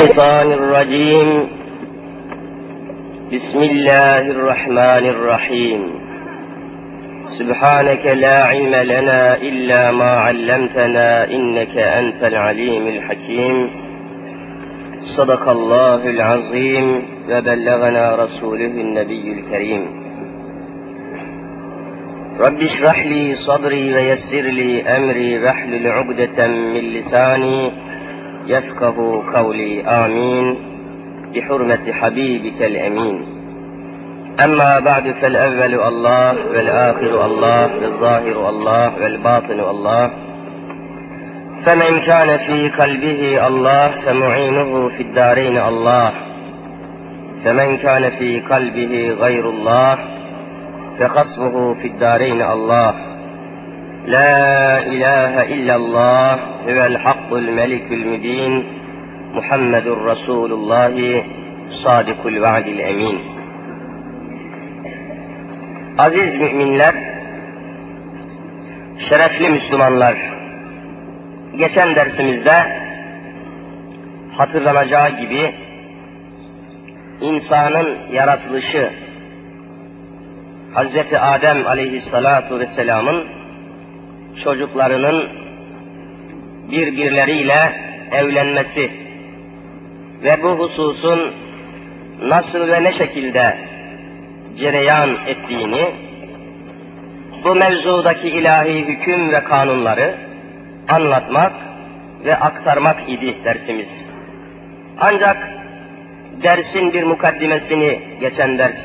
[0.00, 1.48] الشيطان الرجيم.
[3.32, 5.80] بسم الله الرحمن الرحيم.
[7.28, 13.70] سبحانك لا علم لنا إلا ما علمتنا إنك أنت العليم الحكيم.
[15.02, 17.02] صدق الله العظيم.
[17.30, 19.86] وبلغنا رسوله النبي الكريم.
[22.40, 27.89] رب اشرح لي صدري ويسر لي أمري واحلل عقدة من لساني
[28.50, 30.56] يفقه قولي آمين
[31.34, 33.20] بحرمة حبيبك الأمين.
[34.44, 40.10] أما بعد فالأول الله والآخر الله والظاهر الله والباطن الله.
[41.64, 46.12] فمن كان في قلبه الله فمعينه في الدارين الله.
[47.44, 49.98] فمن كان في قلبه غير الله
[50.98, 53.09] فخصمه في الدارين الله.
[54.09, 56.33] لا إله إلا الله
[56.67, 58.63] هو الحق الملك المبين
[59.33, 61.23] محمد رسول الله
[61.69, 63.35] صادق الوعد الأمين
[65.97, 66.95] Aziz müminler,
[68.97, 70.15] şerefli Müslümanlar,
[71.57, 72.81] geçen dersimizde
[74.37, 75.55] hatırlanacağı gibi
[77.21, 78.89] insanın yaratılışı
[80.75, 80.95] Hz.
[81.19, 83.23] Adem aleyhissalatu vesselamın
[84.44, 85.28] çocuklarının
[86.70, 88.90] birbirleriyle evlenmesi
[90.22, 91.34] ve bu hususun
[92.22, 93.58] nasıl ve ne şekilde
[94.58, 95.94] cereyan ettiğini,
[97.44, 100.16] bu mevzudaki ilahi hüküm ve kanunları
[100.88, 101.52] anlatmak
[102.24, 104.04] ve aktarmak idi dersimiz.
[105.00, 105.50] Ancak
[106.42, 108.78] dersin bir mukaddimesini geçen ders,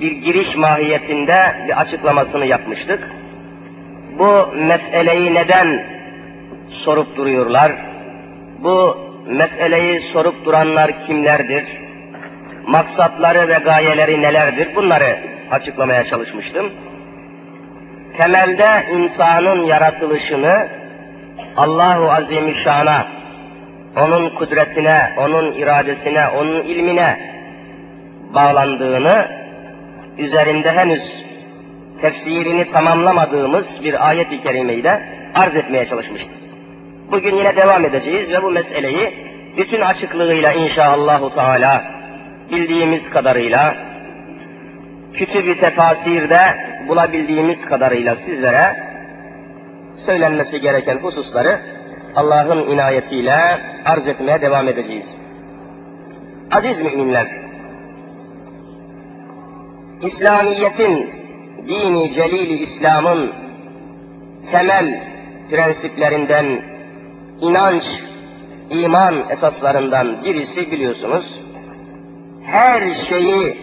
[0.00, 3.15] bir giriş mahiyetinde bir açıklamasını yapmıştık.
[4.18, 5.84] Bu meseleyi neden
[6.70, 7.72] sorup duruyorlar?
[8.58, 11.64] Bu meseleyi sorup duranlar kimlerdir?
[12.66, 14.74] Maksatları ve gayeleri nelerdir?
[14.76, 15.18] Bunları
[15.50, 16.72] açıklamaya çalışmıştım.
[18.16, 20.68] Temelde insanın yaratılışını
[21.56, 23.06] Allahu Azimüşşan'a,
[23.96, 27.32] onun kudretine, onun iradesine, onun ilmine
[28.34, 29.28] bağlandığını
[30.18, 31.25] üzerinde henüz
[32.00, 35.02] tefsirini tamamlamadığımız bir ayet-i kerimeyi de
[35.34, 36.34] arz etmeye çalışmıştım.
[37.10, 39.14] Bugün yine devam edeceğiz ve bu meseleyi
[39.56, 41.84] bütün açıklığıyla inşallahü teala
[42.50, 43.76] bildiğimiz kadarıyla
[45.14, 46.40] kütüb-i tefasirde
[46.88, 48.76] bulabildiğimiz kadarıyla sizlere
[50.06, 51.60] söylenmesi gereken hususları
[52.16, 53.38] Allah'ın inayetiyle
[53.84, 55.14] arz etmeye devam edeceğiz.
[56.50, 57.26] Aziz müminler,
[60.02, 61.10] İslamiyet'in,
[61.68, 63.32] dini celili İslam'ın
[64.50, 65.02] temel
[65.50, 66.62] prensiplerinden,
[67.40, 67.84] inanç,
[68.70, 71.40] iman esaslarından birisi biliyorsunuz,
[72.46, 73.58] her şeyi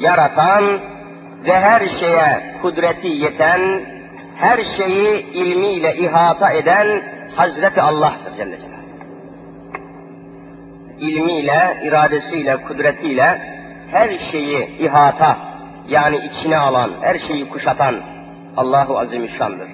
[0.00, 0.64] yaratan
[1.44, 3.60] ve her şeye kudreti yeten,
[4.36, 7.02] her şeyi ilmiyle ihata eden
[7.36, 8.80] Hazreti Allah'tır Celle Celaluhu.
[10.98, 13.42] İlmiyle, iradesiyle, kudretiyle
[13.90, 15.49] her şeyi ihata,
[15.88, 17.96] yani içine alan, her şeyi kuşatan
[18.56, 19.68] Allahu Azimüşşan'dır.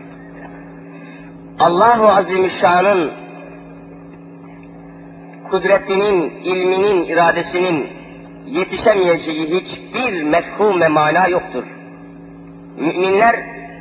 [1.61, 3.13] Allahu Azimüşşan'ın
[5.51, 7.89] kudretinin, ilminin, iradesinin
[8.47, 11.65] yetişemeyeceği hiçbir mefhum ve mana yoktur.
[12.79, 13.37] Müminler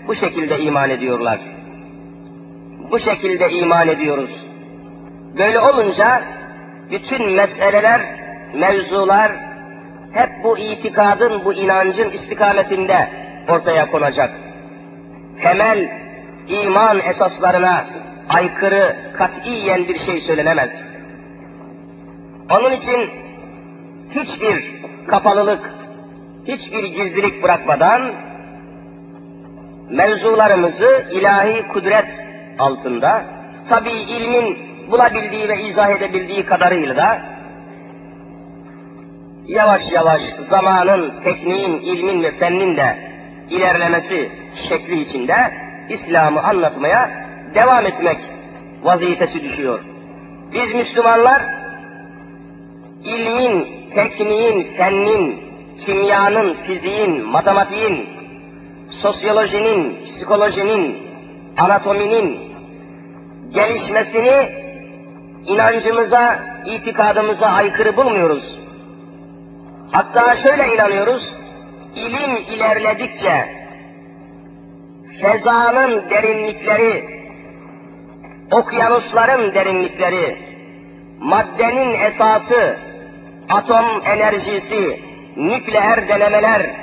[0.08, 1.40] bu şekilde iman ediyorlar.
[2.92, 4.46] Bu şekilde iman ediyoruz.
[5.38, 6.24] Böyle olunca
[6.92, 8.02] bütün meseleler,
[8.54, 9.32] mevzular
[10.16, 13.10] hep bu itikadın, bu inancın istikametinde
[13.50, 14.32] ortaya konacak.
[15.44, 15.90] Temel
[16.48, 17.86] iman esaslarına
[18.30, 20.72] aykırı, katiyen bir şey söylenemez.
[22.52, 23.10] Onun için
[24.16, 25.72] hiçbir kapalılık,
[26.48, 28.14] hiçbir gizlilik bırakmadan
[29.90, 32.08] mevzularımızı ilahi kudret
[32.60, 33.26] altında,
[33.70, 34.58] tabi ilmin
[34.92, 37.35] bulabildiği ve izah edebildiği kadarıyla da
[39.48, 42.98] yavaş yavaş zamanın, tekniğin, ilmin ve fennin de
[43.50, 44.32] ilerlemesi
[44.70, 45.36] şekli içinde
[45.90, 48.18] İslam'ı anlatmaya devam etmek
[48.84, 49.80] vazifesi düşüyor.
[50.54, 51.42] Biz Müslümanlar
[53.04, 55.42] ilmin, tekniğin, fennin,
[55.86, 58.10] kimyanın, fiziğin, matematiğin,
[58.90, 60.98] sosyolojinin, psikolojinin,
[61.58, 62.40] anatominin
[63.54, 64.50] gelişmesini
[65.48, 68.65] inancımıza, itikadımıza aykırı bulmuyoruz.
[69.92, 71.38] Hatta şöyle inanıyoruz,
[71.96, 73.66] ilim ilerledikçe
[75.22, 77.06] fezanın derinlikleri,
[78.52, 80.38] okyanusların derinlikleri,
[81.20, 82.78] maddenin esası,
[83.50, 85.02] atom enerjisi,
[85.36, 86.76] nükleer denemeler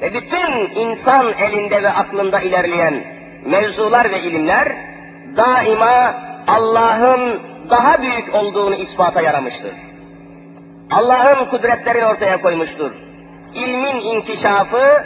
[0.00, 3.04] ve bütün insan elinde ve aklında ilerleyen
[3.44, 4.76] mevzular ve ilimler
[5.36, 6.14] daima
[6.46, 7.40] Allah'ın
[7.70, 9.85] daha büyük olduğunu ispata yaramıştır.
[10.90, 12.92] Allah'ın kudretlerini ortaya koymuştur.
[13.54, 15.04] İlmin inkişafı,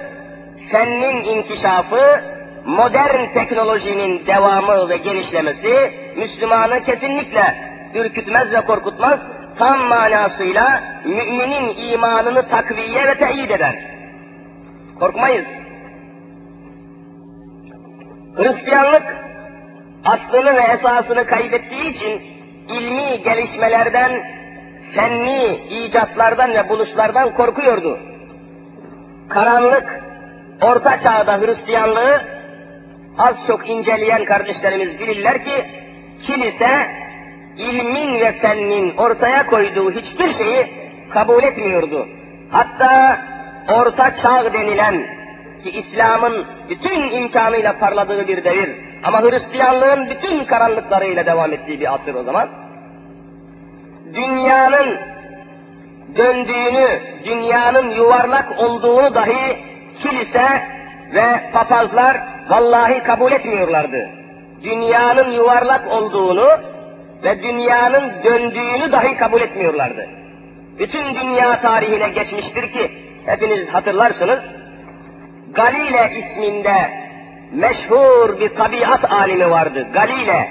[0.71, 2.23] fennin inkişafı,
[2.67, 9.27] modern teknolojinin devamı ve genişlemesi Müslümanı kesinlikle ürkütmez ve korkutmaz,
[9.59, 13.75] tam manasıyla müminin imanını takviye ve teyit eder.
[14.99, 15.47] Korkmayız.
[18.37, 19.17] Hristiyanlık
[20.05, 22.23] aslını ve esasını kaybettiği için
[22.69, 24.40] ilmi gelişmelerden,
[24.95, 27.99] fenni icatlardan ve buluşlardan korkuyordu.
[29.29, 30.01] Karanlık,
[30.63, 32.23] orta çağda Hristiyanlığı
[33.19, 35.67] az çok inceleyen kardeşlerimiz bilirler ki
[36.23, 36.69] kilise
[37.59, 40.73] ilmin ve fennin ortaya koyduğu hiçbir şeyi
[41.11, 42.09] kabul etmiyordu.
[42.51, 43.21] Hatta
[43.69, 45.07] orta çağ denilen
[45.63, 48.71] ki İslam'ın bütün imkanıyla parladığı bir devir
[49.05, 52.49] ama Hristiyanlığın bütün karanlıklarıyla devam ettiği bir asır o zaman.
[54.15, 54.99] Dünyanın
[56.17, 59.59] döndüğünü, dünyanın yuvarlak olduğunu dahi
[60.03, 60.47] kilise
[61.15, 64.09] ve papazlar vallahi kabul etmiyorlardı.
[64.63, 66.49] Dünyanın yuvarlak olduğunu
[67.25, 70.07] ve dünyanın döndüğünü dahi kabul etmiyorlardı.
[70.79, 72.93] Bütün dünya tarihine geçmiştir ki
[73.27, 74.45] hepiniz hatırlarsınız.
[75.55, 76.91] Galile isminde
[77.53, 79.87] meşhur bir tabiat alimi vardı.
[79.93, 80.49] Galile.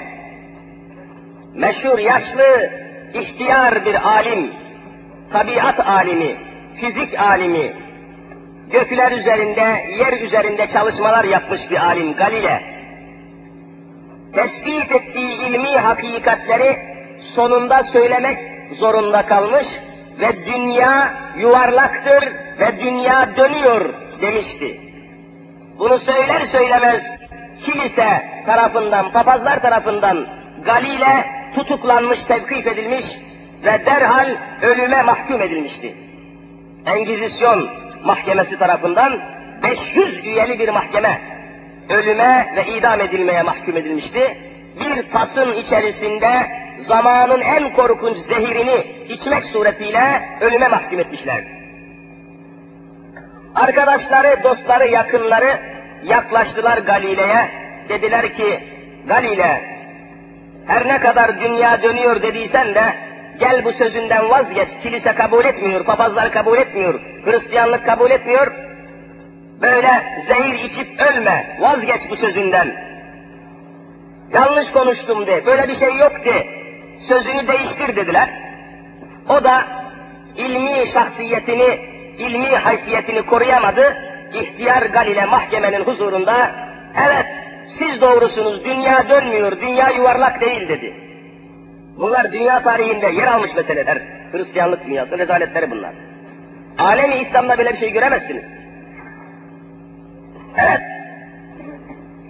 [1.55, 2.69] Meşhur yaşlı,
[3.13, 4.53] ihtiyar bir alim,
[5.33, 6.37] tabiat alimi,
[6.81, 7.73] fizik alimi,
[8.71, 12.63] gökler üzerinde, yer üzerinde çalışmalar yapmış bir alim Galile.
[14.33, 16.77] Tespit ettiği ilmi hakikatleri
[17.21, 18.37] sonunda söylemek
[18.73, 19.67] zorunda kalmış
[20.19, 24.79] ve dünya yuvarlaktır ve dünya dönüyor demişti.
[25.79, 27.03] Bunu söyler söylemez
[27.65, 30.27] kilise tarafından, papazlar tarafından
[30.65, 33.05] Galile tutuklanmış, tevkif edilmiş
[33.65, 35.95] ve derhal ölüme mahkum edilmişti.
[36.85, 37.69] Engizisyon
[38.03, 39.19] mahkemesi tarafından
[39.63, 41.21] 500 üyeli bir mahkeme
[41.89, 44.37] ölüme ve idam edilmeye mahkum edilmişti.
[44.79, 46.29] Bir tasın içerisinde
[46.79, 51.43] zamanın en korkunç zehirini içmek suretiyle ölüme mahkum etmişler.
[53.55, 55.59] Arkadaşları, dostları, yakınları
[56.05, 57.51] yaklaştılar Galile'ye.
[57.89, 58.63] Dediler ki,
[59.07, 59.78] Galile,
[60.69, 62.83] her ne kadar dünya dönüyor dediysen de
[63.39, 64.69] gel bu sözünden vazgeç.
[64.83, 68.51] Kilise kabul etmiyor, papazlar kabul etmiyor, Hristiyanlık kabul etmiyor.
[69.61, 72.75] Böyle zehir içip ölme, vazgeç bu sözünden.
[74.33, 76.47] Yanlış konuştum de, böyle bir şey yok de,
[77.07, 78.29] sözünü değiştir dediler.
[79.29, 79.63] O da
[80.37, 81.79] ilmi şahsiyetini,
[82.17, 83.97] ilmi haysiyetini koruyamadı.
[84.33, 86.51] İhtiyar Galile mahkemenin huzurunda,
[87.07, 90.93] evet siz doğrusunuz, dünya dönmüyor, dünya yuvarlak değil dedi.
[91.97, 94.01] Bunlar dünya tarihinde yer almış meseleler.
[94.31, 95.91] Hristiyanlık dünyası rezaletleri bunlar.
[96.77, 98.45] Alemi İslam'da böyle bir şey göremezsiniz.
[100.57, 100.81] Evet.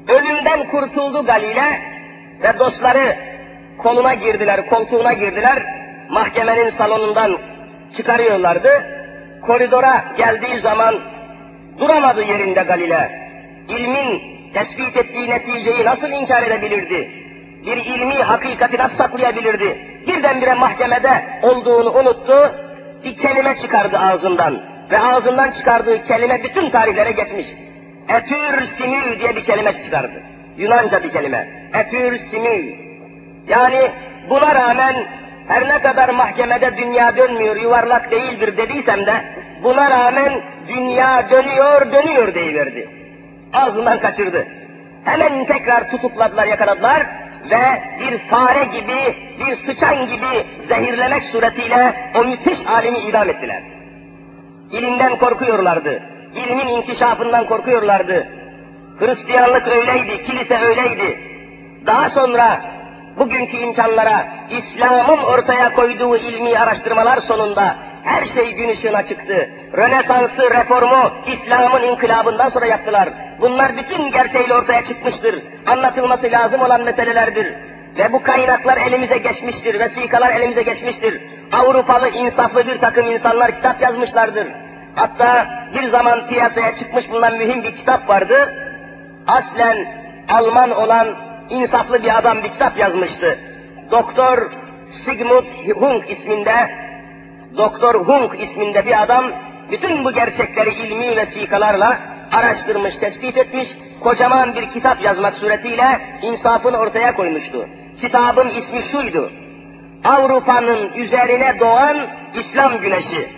[0.10, 1.82] Ölümden kurtuldu Galile
[2.44, 3.16] ve dostları
[3.78, 5.64] koluna girdiler, koltuğuna girdiler.
[6.10, 7.38] Mahkemenin salonundan
[7.98, 8.70] çıkarıyorlardı.
[9.42, 11.00] Koridora geldiği zaman
[11.80, 13.30] duramadı yerinde Galile.
[13.70, 17.12] İlmin tespit ettiği neticeyi nasıl inkar edebilirdi?
[17.66, 19.78] Bir ilmi hakikati nasıl saklayabilirdi?
[20.08, 22.56] Birdenbire mahkemede olduğunu unuttu,
[23.04, 24.62] bir kelime çıkardı ağzından.
[24.92, 27.48] Ve ağzından çıkardığı kelime bütün tarihlere geçmiş.
[28.10, 30.24] Etür simül diye bir kelime çıkardı.
[30.58, 31.70] Yunanca bir kelime.
[31.74, 32.74] Etür simül.
[33.48, 33.92] Yani
[34.30, 34.96] buna rağmen
[35.48, 39.14] her ne kadar mahkemede dünya dönmüyor, yuvarlak değildir dediysem de
[39.64, 42.99] buna rağmen dünya dönüyor, dönüyor deyiverdi.
[43.54, 44.48] Ağzından kaçırdı.
[45.06, 47.08] Hemen tekrar tutukladılar, yakaladılar
[47.52, 53.64] ve bir fare gibi, bir sıçan gibi zehirlemek suretiyle o müthiş alimi idam ettiler.
[54.72, 56.02] İlimden korkuyorlardı
[56.36, 58.28] ilmin inkişafından korkuyorlardı.
[59.00, 61.20] Hristiyanlık öyleydi, kilise öyleydi.
[61.86, 62.62] Daha sonra
[63.20, 69.50] bugünkü imkanlara İslam'ın ortaya koyduğu ilmi araştırmalar sonunda her şey gün ışığına çıktı.
[69.78, 73.10] Rönesansı, reformu İslam'ın inkılabından sonra yaptılar.
[73.42, 75.44] Bunlar bütün gerçeğiyle ortaya çıkmıştır.
[75.68, 77.54] Anlatılması lazım olan meselelerdir.
[77.98, 81.22] Ve bu kaynaklar elimize geçmiştir, vesikalar elimize geçmiştir.
[81.52, 84.48] Avrupalı insaflı bir takım insanlar kitap yazmışlardır.
[84.96, 88.54] Hatta bir zaman piyasaya çıkmış bulunan mühim bir kitap vardı.
[89.28, 91.16] Aslen Alman olan
[91.50, 93.40] insaflı bir adam bir kitap yazmıştı.
[93.92, 94.52] Doktor
[94.86, 96.54] Sigmund Hung isminde,
[97.60, 99.26] Doktor Hung isminde bir adam
[99.72, 102.00] bütün bu gerçekleri ilmi vesikalarla
[102.34, 107.68] araştırmış, tespit etmiş, kocaman bir kitap yazmak suretiyle insafını ortaya koymuştu.
[108.02, 109.32] Kitabın ismi şuydu,
[110.06, 111.98] Avrupa'nın üzerine doğan
[112.34, 113.30] İslam güneşi.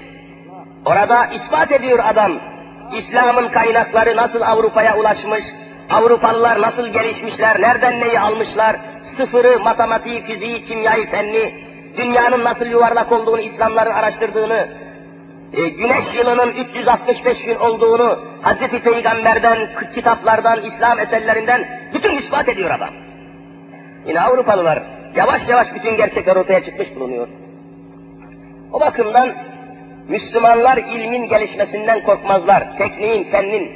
[0.86, 2.32] Orada ispat ediyor adam,
[2.98, 5.46] İslam'ın kaynakları nasıl Avrupa'ya ulaşmış,
[5.90, 13.42] Avrupalılar nasıl gelişmişler, nereden neyi almışlar, sıfırı, matematiği, fiziği, kimyayı, fenni, dünyanın nasıl yuvarlak olduğunu,
[13.42, 14.68] İslamların araştırdığını,
[15.54, 19.58] e, güneş yılının 365 gün olduğunu, Hazreti Peygamber'den,
[19.94, 22.90] kitaplardan, İslam eserlerinden bütün ispat ediyor adam.
[24.08, 24.84] Yine Avrupalılar
[25.16, 27.28] yavaş yavaş bütün gerçekler ortaya çıkmış bulunuyor.
[28.72, 29.30] O bakımdan
[30.08, 32.78] Müslümanlar ilmin gelişmesinden korkmazlar.
[32.78, 33.72] Tekniğin, fennin,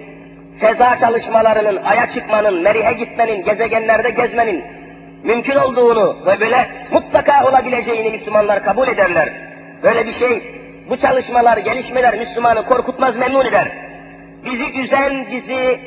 [0.60, 4.64] feza çalışmalarının, aya çıkmanın, merihe gitmenin, gezegenlerde gezmenin
[5.26, 9.34] mümkün olduğunu ve böyle mutlaka olabileceğini Müslümanlar kabul ederler.
[9.84, 10.44] Böyle bir şey,
[10.90, 13.72] bu çalışmalar, gelişmeler Müslümanı korkutmaz, memnun eder.
[14.46, 15.80] Bizi üzen, bizi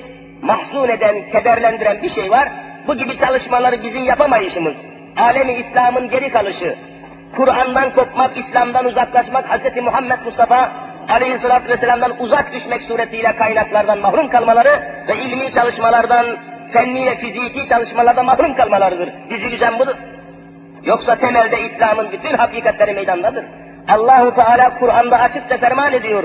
[0.42, 2.48] mahzun eden, kederlendiren bir şey var.
[2.86, 4.76] Bu gibi çalışmaları bizim yapamayışımız.
[5.16, 6.76] Alemi İslam'ın geri kalışı,
[7.36, 9.82] Kur'an'dan kopmak, İslam'dan uzaklaşmak, Hz.
[9.82, 10.72] Muhammed Mustafa
[11.08, 16.26] Aleyhisselatü Vesselam'dan uzak düşmek suretiyle kaynaklardan mahrum kalmaları ve ilmi çalışmalardan,
[16.72, 19.12] fenni ve fiziki çalışmalardan mahrum kalmalarıdır.
[19.30, 19.94] Bizi üzen budur.
[20.84, 23.44] Yoksa temelde İslam'ın bütün hakikatleri meydandadır.
[23.88, 26.24] Allahu Teala Kur'an'da açıkça ferman ediyor.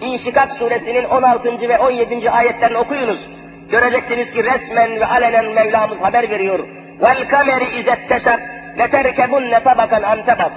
[0.00, 1.68] İnşikak suresinin 16.
[1.68, 2.30] ve 17.
[2.30, 3.28] ayetlerini okuyunuz.
[3.70, 6.68] Göreceksiniz ki resmen ve alenen Mevlamız haber veriyor.
[7.00, 8.40] Vel kameri izettesak
[8.78, 10.52] leterkebunne tabakan an tabak.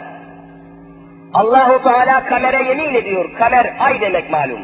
[1.34, 3.38] Allahu Teala kamere yemin ediyor.
[3.38, 4.60] Kamer ay demek malum.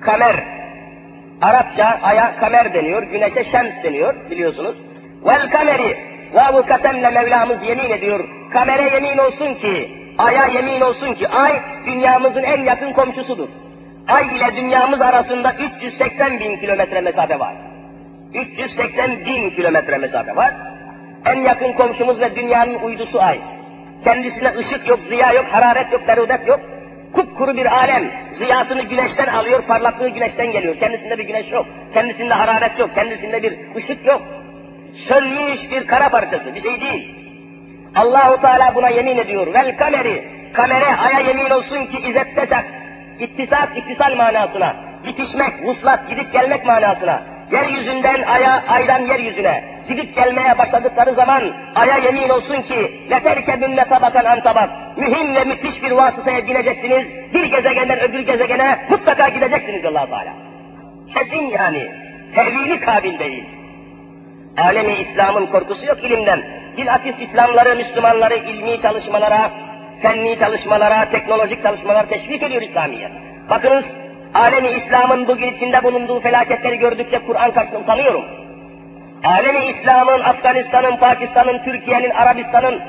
[0.00, 0.44] Kamer
[1.44, 4.76] Arapça aya kamer deniyor, güneşe şems deniyor biliyorsunuz.
[5.26, 5.96] Vel kameri
[6.32, 8.28] vavu kasemle Mevlamız yemin ediyor.
[8.52, 11.52] Kamere yemin olsun ki, aya yemin olsun ki ay
[11.86, 13.48] dünyamızın en yakın komşusudur.
[14.08, 17.54] Ay ile dünyamız arasında 380 bin kilometre mesafe var.
[18.34, 20.54] 380 bin kilometre mesafe var.
[21.26, 23.38] En yakın komşumuz ve dünyanın uydusu ay.
[24.04, 26.60] Kendisine ışık yok, ziya yok, hararet yok, derudet yok.
[27.14, 30.78] Kupkuru bir alem, ziyasını güneşten alıyor, parlaklığı güneşten geliyor.
[30.78, 34.22] Kendisinde bir güneş yok, kendisinde hararet yok, kendisinde bir ışık yok.
[35.08, 37.14] Sönmüş bir kara parçası, bir şey değil.
[37.96, 39.54] Allahu Teala buna yemin ediyor.
[39.54, 42.64] Vel kameri, kamere aya yemin olsun ki izettesak,
[43.18, 47.22] ittisat, ittisal manasına, bitişmek, vuslat, gidip gelmek manasına,
[47.52, 51.42] yeryüzünden aya, aydan yeryüzüne gidip gelmeye başladıkları zaman
[51.74, 54.98] aya yemin olsun ki leterkebinne tabakan an tabak.
[54.98, 57.06] Mühim ve müthiş bir vasıtaya bineceksiniz.
[57.34, 60.32] Bir gezegenden öbür gezegene mutlaka gideceksiniz allah Teala.
[61.14, 61.90] Kesin yani.
[62.34, 63.44] Tevili kabil değil.
[64.58, 66.42] Alemi İslam'ın korkusu yok ilimden.
[66.76, 69.50] Bilakis İslamları, Müslümanları ilmi çalışmalara,
[70.02, 73.12] fenni çalışmalara, teknolojik çalışmalara teşvik ediyor İslamiyet.
[73.50, 73.94] Bakınız
[74.34, 78.24] alemi İslam'ın bugün içinde bulunduğu felaketleri gördükçe Kur'an karşısında utanıyorum.
[79.24, 82.80] Alemi İslam'ın, Afganistan'ın, Pakistan'ın, Türkiye'nin, Arabistan'ın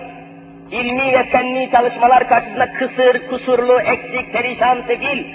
[0.71, 5.25] ilmi ve fenni çalışmalar karşısında kısır, kusurlu, eksik, perişan, sefil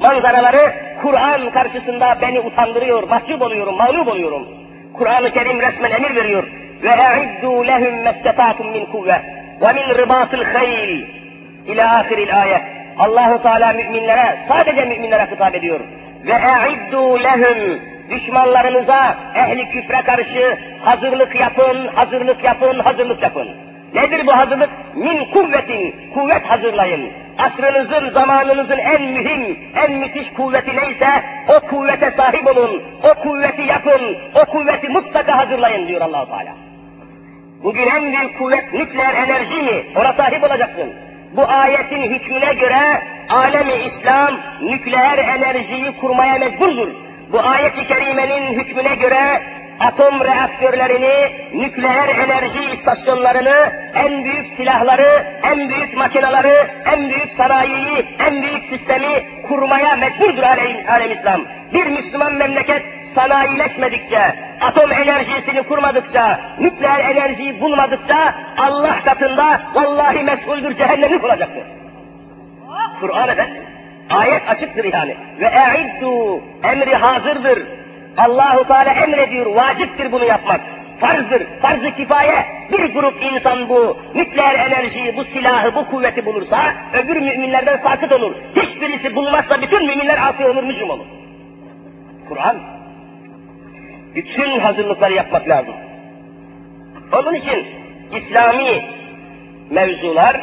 [0.00, 4.48] manzaraları Kur'an karşısında beni utandırıyor, mahcup oluyorum, mağlup oluyorum.
[4.92, 6.44] Kur'an-ı Kerim resmen emir veriyor.
[6.82, 9.22] Ve e'iddu lehum mestetatum min kuvve
[9.60, 11.04] ve min ribatil hayl
[11.66, 12.75] ila ahiril ayet.
[12.98, 15.80] Allahu Teala müminlere, sadece müminlere hitap ediyor.
[16.26, 23.48] Ve e'iddu lehum düşmanlarınıza, ehli küfre karşı hazırlık yapın, hazırlık yapın, hazırlık yapın.
[23.94, 24.70] Nedir bu hazırlık?
[24.94, 27.12] Min kuvvetin, kuvvet hazırlayın.
[27.38, 31.08] Asrınızın, zamanınızın en mühim, en müthiş kuvveti neyse
[31.48, 36.54] o kuvvete sahip olun, o kuvveti yapın, o kuvveti mutlaka hazırlayın diyor allah Teala.
[37.64, 39.84] Bugün en büyük kuvvet nükleer enerji mi?
[39.96, 40.92] Ona sahip olacaksın.
[41.32, 46.88] Bu ayetin hükmüne göre alemi İslam nükleer enerjiyi kurmaya mecburdur.
[47.32, 49.42] Bu ayet-i kerimenin hükmüne göre
[49.80, 58.42] atom reaktörlerini, nükleer enerji istasyonlarını, en büyük silahları, en büyük makineleri, en büyük sanayiyi, en
[58.42, 61.40] büyük sistemi kurmaya mecburdur alem, alem İslam.
[61.72, 62.82] Bir Müslüman memleket
[63.14, 64.20] sanayileşmedikçe,
[64.60, 71.64] atom enerjisini kurmadıkça, nükleer enerjiyi bulmadıkça Allah katında vallahi mesuldür cehennemlik olacaktır.
[73.00, 73.62] Kur'an efendim.
[74.10, 75.16] Ayet açıktır yani.
[75.40, 77.75] Ve e'iddu emri hazırdır.
[78.16, 80.60] Allahu Teala emrediyor, vaciptir bunu yapmak.
[81.00, 82.46] Farzdır, farz-ı kifaye.
[82.72, 86.58] Bir grup insan bu nükleer enerjiyi, bu silahı, bu kuvveti bulursa
[86.92, 88.34] öbür müminlerden sakıt olur.
[88.56, 91.06] Hiçbirisi bulmazsa bütün müminler asi olur, mücrim olur.
[92.28, 92.60] Kur'an.
[94.14, 95.74] Bütün hazırlıkları yapmak lazım.
[97.12, 97.66] Onun için
[98.16, 98.84] İslami
[99.70, 100.40] mevzular,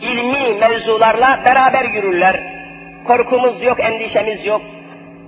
[0.00, 2.40] ilmi mevzularla beraber yürürler.
[3.06, 4.62] Korkumuz yok, endişemiz yok.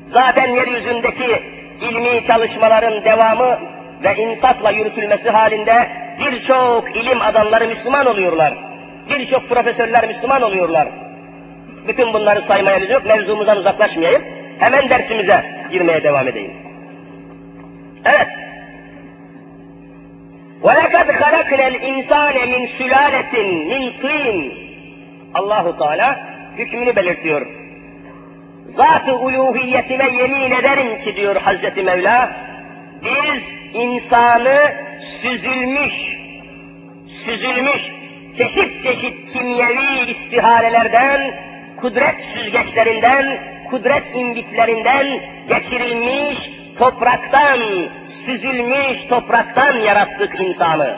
[0.07, 3.60] Zaten yeryüzündeki ilmi çalışmaların devamı
[4.04, 8.58] ve insafla yürütülmesi halinde birçok ilim adamları Müslüman oluyorlar.
[9.10, 10.88] Birçok profesörler Müslüman oluyorlar.
[11.88, 14.22] Bütün bunları saymaya lüzum yok, mevzumuzdan uzaklaşmayayım.
[14.60, 16.54] Hemen dersimize girmeye devam edeyim.
[18.06, 18.28] Evet.
[20.64, 23.34] وَلَقَدْ خَلَقْنَا الْاِنْسَانَ مِنْ سُلَالَةٍ
[23.72, 24.52] مِنْ طِينٍ
[25.34, 26.20] Allahu Teala
[26.58, 27.55] hükmünü belirtiyor.
[28.69, 32.37] Zat-ı uluhiyetime yemin ederim ki diyor Hazreti Mevla,
[33.05, 34.59] biz insanı
[35.21, 36.17] süzülmüş,
[37.25, 37.93] süzülmüş,
[38.37, 41.35] çeşit çeşit kimyevi istiharelerden,
[41.81, 43.39] kudret süzgeçlerinden,
[43.71, 45.07] kudret imbiklerinden
[45.49, 47.61] geçirilmiş, topraktan,
[48.25, 50.97] süzülmüş topraktan yarattık insanı.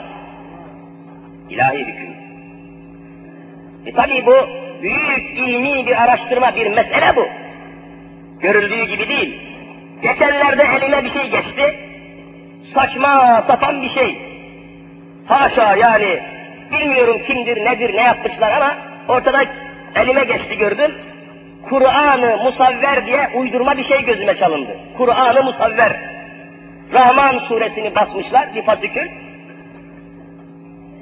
[1.49, 2.13] İlahi hüküm.
[3.85, 4.35] E tabi bu
[4.81, 7.38] büyük ilmi bir araştırma, bir mesele bu.
[8.39, 9.41] Görüldüğü gibi değil.
[10.01, 11.79] Geçenlerde elime bir şey geçti.
[12.73, 14.21] Saçma sapan bir şey.
[15.27, 16.23] Haşa yani
[16.71, 18.77] bilmiyorum kimdir, nedir, ne yapmışlar ama
[19.07, 19.39] ortada
[19.95, 20.91] elime geçti gördüm.
[21.69, 24.77] Kur'an-ı Musavver diye uydurma bir şey gözüme çalındı.
[24.97, 26.09] Kur'an-ı Musavver.
[26.93, 29.07] Rahman suresini basmışlar bir fasikül.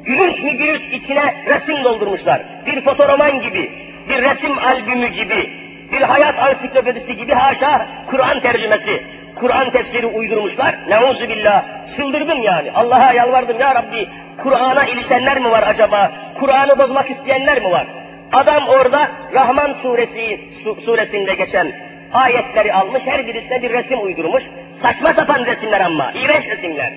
[0.06, 2.46] Gülünç mü gülünç içine resim doldurmuşlar.
[2.66, 3.72] Bir fotoroman gibi,
[4.10, 9.04] bir resim albümü gibi, bir hayat ansiklopedisi gibi haşa Kur'an tercümesi,
[9.36, 10.76] Kur'an tefsiri uydurmuşlar.
[10.90, 11.64] Neuzu billah.
[11.96, 12.72] Çıldırdım yani.
[12.72, 14.10] Allah'a yalvardım ya Rabbi.
[14.44, 16.12] Kur'an'a ilişenler mi var acaba?
[16.40, 17.88] Kur'an'ı bozmak isteyenler mi var?
[18.34, 21.72] Adam orada Rahman suresi su, suresinde geçen
[22.14, 24.44] ayetleri almış, her birisine bir resim uydurmuş.
[24.74, 26.94] Saçma sapan resimler ama, iğrenç resimler.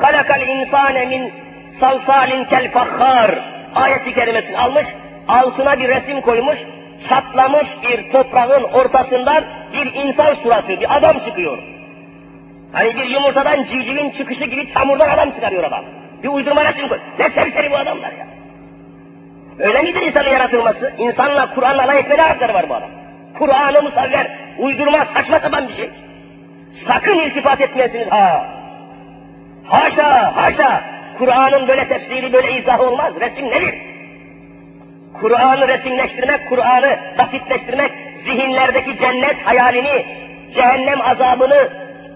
[0.00, 1.32] Halakal insane min
[1.80, 4.86] salsalin kel fakhar ayeti kerimesini almış,
[5.28, 6.58] altına bir resim koymuş,
[7.08, 11.58] çatlamış bir toprağın ortasından bir insan suratı, bir adam çıkıyor.
[12.72, 15.84] Hani bir yumurtadan civcivin çıkışı gibi çamurdan adam çıkarıyor adam.
[16.22, 16.98] Bir uydurma resim koy.
[17.18, 18.26] Ne serseri bu adamlar ya.
[19.58, 20.92] Öyle midir insanın yaratılması?
[20.98, 22.90] İnsanla, Kur'an'la alay etme ne hakları var bu adam?
[23.38, 25.90] Kur'an-ı musavver, uydurma, saçma sapan bir şey.
[26.74, 28.46] Sakın iltifat etmeyesiniz ha.
[29.64, 30.84] Haşa, haşa.
[31.18, 33.14] Kur'an'ın böyle tefsiri, böyle izahı olmaz.
[33.20, 33.74] Resim nedir?
[35.20, 40.06] Kur'an'ı resimleştirmek, Kur'an'ı basitleştirmek, zihinlerdeki cennet hayalini,
[40.54, 41.68] cehennem azabını,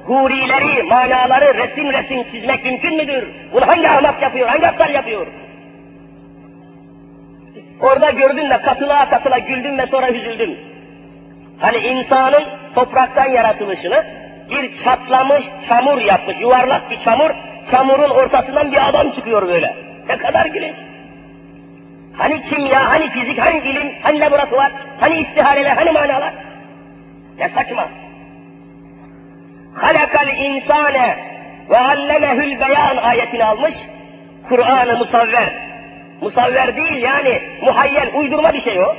[0.05, 3.29] hurileri, manaları resim resim çizmek mümkün müdür?
[3.53, 5.27] Bunu hangi ahmak yapıyor, hangi aptal yapıyor?
[7.81, 10.59] Orada gördün de katılığa katıla güldüm ve sonra üzüldüm.
[11.59, 14.05] Hani insanın topraktan yaratılışını
[14.51, 17.31] bir çatlamış çamur yapmış, yuvarlak bir çamur,
[17.71, 19.77] çamurun ortasından bir adam çıkıyor böyle.
[20.09, 20.77] Ne kadar gülünç.
[22.19, 26.35] Hani kimya, hani fizik, hani ilim, hani laboratuvar, hani istihareler, hani manalar?
[27.39, 27.89] Ne saçma.
[29.75, 31.19] Halakal insane
[31.71, 33.75] ve allemehül beyan ayetini almış,
[34.49, 35.65] Kur'an-ı musavver.
[36.21, 38.97] Musavver değil yani muhayyel, uydurma bir şey o.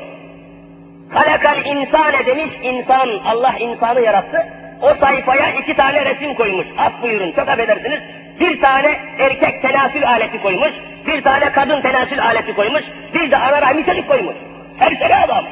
[1.10, 4.48] Halakal insane demiş, insan, Allah insanı yarattı.
[4.82, 6.68] O sayfaya iki tane resim koymuş.
[6.78, 8.00] Af buyurun, çok affedersiniz.
[8.40, 10.72] Bir tane erkek tenasül aleti koymuş,
[11.08, 14.36] bir tane kadın tenasül aleti koymuş, bir de ana rahmi çocuk koymuş.
[14.80, 15.46] Serseri adam.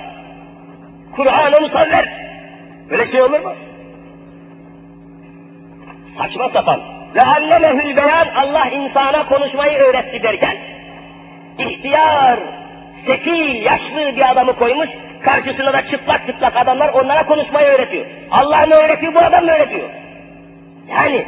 [1.16, 2.24] Kur'an-ı musavver.
[2.90, 3.54] Böyle şey olur mu?
[6.18, 6.82] Saçma sapan.
[7.16, 10.58] Ve allemehül beyan Allah insana konuşmayı öğretti derken,
[11.58, 12.40] ihtiyar,
[13.06, 14.90] sekil, yaşlı bir adamı koymuş,
[15.24, 18.06] karşısına da çıplak çıplak adamlar onlara konuşmayı öğretiyor.
[18.32, 19.90] Allah mı öğretiyor, bu adam mı öğretiyor?
[20.90, 21.26] Yani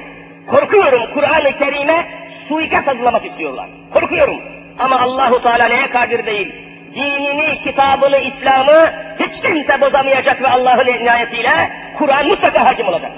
[0.47, 2.05] korkuyorum Kur'an-ı Kerim'e
[2.47, 3.69] suikast hazırlamak istiyorlar.
[3.93, 4.39] Korkuyorum.
[4.79, 6.55] Ama Allahu Teala neye kadir değil?
[6.95, 13.11] Dinini, kitabını, İslam'ı hiç kimse bozamayacak ve Allah'ın inayetiyle Kur'an mutlaka hakim olacak.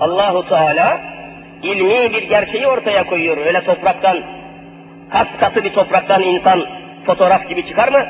[0.00, 1.00] Allahu Teala
[1.62, 3.36] ilmi bir gerçeği ortaya koyuyor.
[3.36, 4.18] Öyle topraktan,
[5.10, 6.66] kas katı bir topraktan insan
[7.06, 8.06] fotoğraf gibi çıkar mı?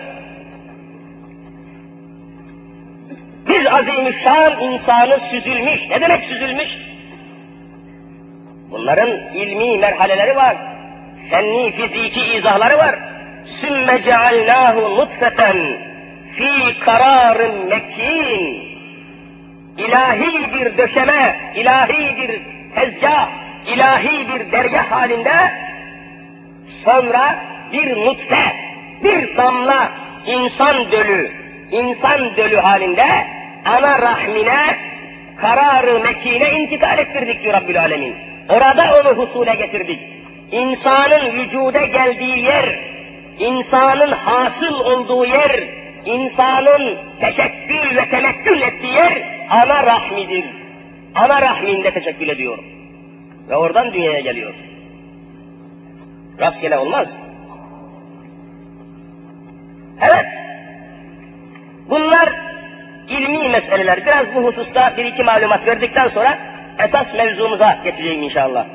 [3.48, 5.80] Bir azimüşşan insanı süzülmüş.
[5.90, 6.76] Ne demek süzülmüş?
[8.70, 10.56] Bunların ilmi merhaleleri var.
[11.30, 12.98] Fenni, fiziki izahları var.
[13.46, 15.56] Sümme cealnâhu nutfeten
[16.32, 18.70] fi kararın mekin.
[19.78, 22.40] İlahi bir döşeme, ilahi bir
[22.74, 23.28] tezgah,
[23.66, 25.30] ilahi bir dergah halinde
[26.84, 28.56] sonra bir nutfe,
[29.04, 29.88] bir damla
[30.26, 31.32] insan dölü,
[31.70, 33.26] insan dölü halinde
[33.64, 34.78] ana rahmine
[35.36, 38.16] kararı mekine intikal ettirdik diyor Rabbül Alemin.
[38.48, 40.00] Orada onu husule getirdik.
[40.52, 42.80] insanın vücuda geldiği yer,
[43.38, 45.68] insanın hasıl olduğu yer,
[46.04, 50.44] insanın teşekkül ve temekkül ettiği yer ana rahmidir.
[51.14, 52.58] Ana rahminde teşekkül ediyor.
[53.48, 54.54] Ve oradan dünyaya geliyor.
[56.40, 57.14] Rastgele olmaz.
[60.00, 60.26] Evet.
[61.90, 62.32] Bunlar
[63.08, 64.06] ilmi meseleler.
[64.06, 66.38] Biraz bu hususta bir iki malumat verdikten sonra
[66.84, 68.66] esas mevzumuza geçeceğim inşallah.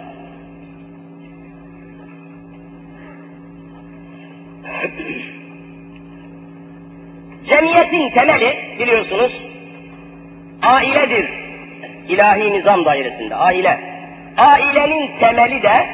[7.45, 9.43] Cemiyetin temeli biliyorsunuz
[10.61, 11.29] ailedir.
[12.09, 13.79] İlahi nizam dairesinde aile.
[14.37, 15.87] Ailenin temeli de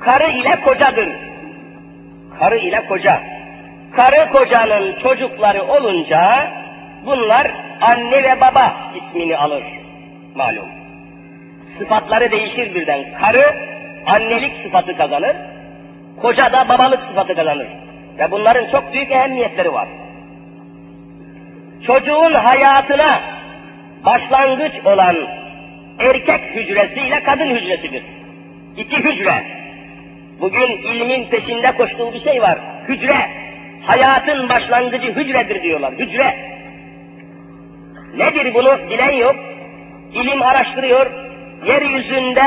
[0.00, 1.08] karı ile kocadır.
[2.38, 3.37] Karı ile koca.
[3.96, 6.52] Karı kocanın çocukları olunca
[7.06, 9.64] bunlar anne ve baba ismini alır.
[10.34, 10.68] Malum.
[11.66, 13.18] Sıfatları değişir birden.
[13.20, 13.54] Karı
[14.06, 15.36] annelik sıfatı kazanır.
[16.22, 17.66] Koca da babalık sıfatı kazanır.
[18.18, 19.88] Ve bunların çok büyük ehemmiyetleri var.
[21.86, 23.20] Çocuğun hayatına
[24.04, 25.16] başlangıç olan
[25.98, 28.02] erkek hücresi ile kadın hücresidir.
[28.76, 29.44] İki hücre.
[30.40, 32.58] Bugün ilmin peşinde koştuğu bir şey var.
[32.88, 33.37] Hücre.
[33.82, 35.92] Hayatın başlangıcı hücredir diyorlar.
[35.92, 36.34] Hücre.
[38.16, 39.36] Nedir bunu bilen yok.
[40.14, 41.10] İlim araştırıyor.
[41.66, 42.42] Yeryüzünde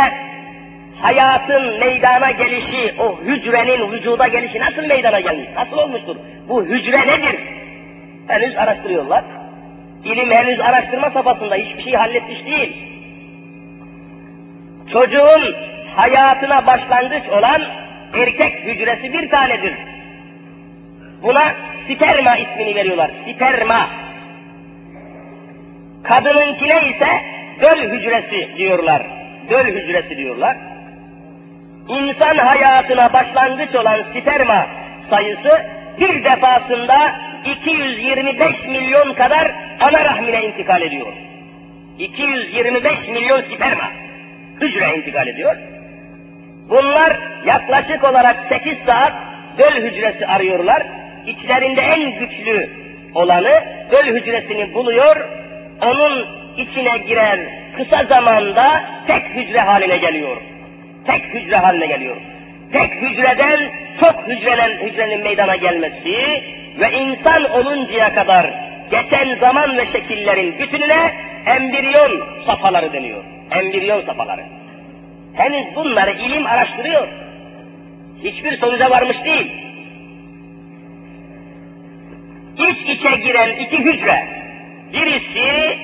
[1.01, 5.49] hayatın meydana gelişi, o hücrenin vücuda gelişi nasıl meydana gelmiş?
[5.55, 6.15] Nasıl olmuştur?
[6.49, 7.39] Bu hücre nedir?
[8.27, 9.23] Henüz araştırıyorlar.
[10.05, 12.91] İlim henüz araştırma safhasında hiçbir şey halletmiş değil.
[14.91, 15.55] Çocuğun
[15.95, 17.61] hayatına başlangıç olan
[18.17, 19.90] erkek hücresi bir tanedir.
[21.23, 21.55] Buna
[21.85, 23.11] sperma ismini veriyorlar.
[23.11, 23.89] Sperma.
[26.03, 27.07] Kadınınkine ise
[27.61, 29.07] döl hücresi diyorlar.
[29.49, 30.57] Döl hücresi diyorlar.
[31.89, 34.67] İnsan hayatına başlangıç olan sperma
[34.99, 35.65] sayısı
[35.99, 36.95] bir defasında
[37.45, 41.13] 225 milyon kadar ana rahmine intikal ediyor.
[41.99, 43.91] 225 milyon sperma
[44.61, 45.55] hücre intikal ediyor.
[46.69, 49.13] Bunlar yaklaşık olarak 8 saat
[49.57, 51.00] döl hücresi arıyorlar.
[51.27, 52.69] İçlerinde en güçlü
[53.15, 55.15] olanı döl hücresini buluyor.
[55.81, 57.39] Onun içine girer
[57.77, 60.37] kısa zamanda tek hücre haline geliyor.
[61.07, 62.17] Tek hücre haline geliyor.
[62.71, 63.59] Tek hücreden
[63.99, 66.43] çok hücrenen hücrenin meydana gelmesi
[66.79, 68.53] ve insan oluncaya kadar
[68.91, 71.11] geçen zaman ve şekillerin bütününe
[71.45, 73.23] embriyon safhaları deniyor.
[73.51, 74.43] Embriyon safhaları.
[75.33, 77.07] Henüz bunları ilim araştırıyor.
[78.23, 79.60] Hiçbir sonuca varmış değil.
[82.81, 84.27] İç içe giren iki hücre,
[84.93, 85.77] birisi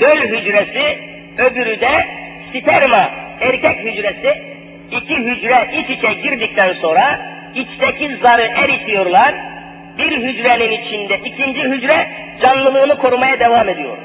[0.00, 0.98] döl hücresi,
[1.38, 2.08] öbürü de
[2.50, 4.42] sperma, erkek hücresi,
[4.90, 7.20] iki hücre iç içe girdikten sonra
[7.54, 9.34] içteki zarı eritiyorlar,
[9.98, 12.08] bir hücrenin içinde ikinci hücre
[12.42, 13.98] canlılığını korumaya devam ediyor.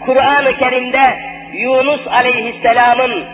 [0.00, 1.18] Kur'an-ı Kerim'de
[1.52, 3.24] Yunus aleyhisselamın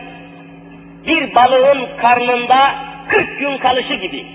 [1.06, 2.74] bir balığın karnında
[3.08, 4.26] 40 gün kalışı gibi.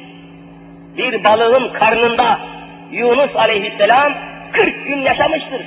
[0.98, 2.40] Bir balığın karnında
[2.92, 4.14] Yunus aleyhisselam
[4.52, 5.62] 40 gün yaşamıştır.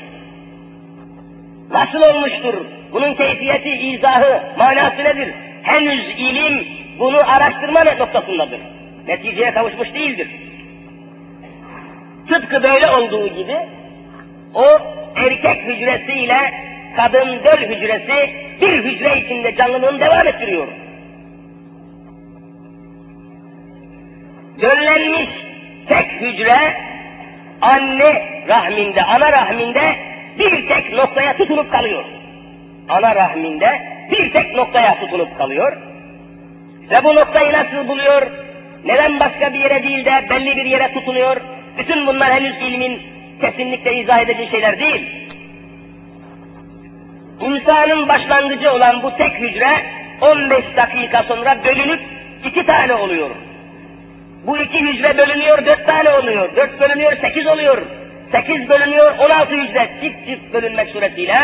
[1.71, 2.55] Nasıl olmuştur?
[2.93, 5.35] Bunun keyfiyeti, izahı, manası nedir?
[5.63, 6.67] Henüz ilim
[6.99, 8.61] bunu araştırma noktasındadır.
[9.09, 10.29] Neticeye kavuşmuş değildir.
[12.29, 13.57] Tıpkı böyle olduğu gibi
[14.55, 14.65] o
[15.17, 16.39] erkek hücresiyle
[16.97, 18.31] kadın döl hücresi
[18.61, 20.69] bir hücre içinde canlılığını devam ettiriyor.
[24.61, 25.45] Döllenmiş
[25.89, 26.92] tek hücre
[27.63, 29.97] anne rahminde, ana rahminde
[30.39, 32.05] bir tek noktaya tutunup kalıyor.
[32.89, 35.77] Ana rahminde bir tek noktaya tutunup kalıyor.
[36.91, 38.31] Ve bu noktayı nasıl buluyor?
[38.85, 41.41] Neden başka bir yere değil de belli bir yere tutunuyor?
[41.79, 43.03] Bütün bunlar henüz ilmin
[43.41, 45.29] kesinlikle izah edeceği şeyler değil.
[47.41, 49.71] İnsanın başlangıcı olan bu tek hücre
[50.21, 52.01] 15 dakika sonra bölünüp
[52.45, 53.31] iki tane oluyor.
[54.47, 56.57] Bu iki hücre bölünüyor, dört tane oluyor.
[56.57, 57.83] Dört bölünüyor, sekiz oluyor.
[58.25, 61.39] Sekiz bölünüyor, on altı hücre çift çift bölünmek suretiyle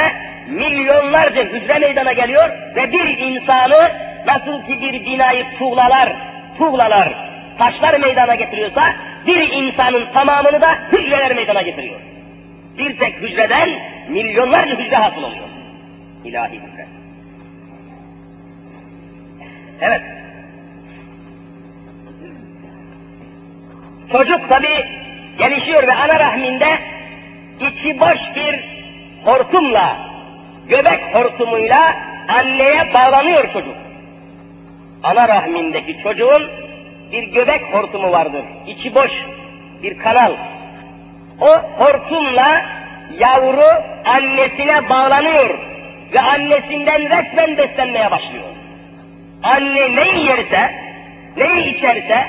[0.48, 3.92] milyonlarca hücre meydana geliyor ve bir insanı
[4.26, 6.16] nasıl ki bir binayı tuğlalar,
[6.58, 8.82] tuğlalar, taşlar meydana getiriyorsa
[9.26, 12.00] bir insanın tamamını da hücreler meydana getiriyor.
[12.78, 13.68] Bir tek hücreden
[14.08, 15.48] milyonlarca hücre hasıl oluyor.
[16.24, 16.86] İlahi hücre.
[19.80, 20.17] Evet.
[24.12, 24.68] Çocuk tabi
[25.38, 26.78] gelişiyor ve ana rahminde
[27.60, 28.64] içi boş bir
[29.24, 29.96] hortumla,
[30.68, 31.94] göbek hortumuyla
[32.38, 33.76] anneye bağlanıyor çocuk.
[35.02, 36.42] ana rahmindeki çocuğun
[37.12, 38.44] bir göbek hortumu vardır.
[38.66, 39.12] İçi boş
[39.82, 40.32] bir kanal.
[41.40, 42.66] O hortumla
[43.18, 43.66] yavru
[44.16, 45.58] annesine bağlanıyor
[46.12, 48.44] ve annesinden resmen beslenmeye başlıyor.
[49.42, 50.74] Anne neyi yerse,
[51.36, 52.26] neyi içerse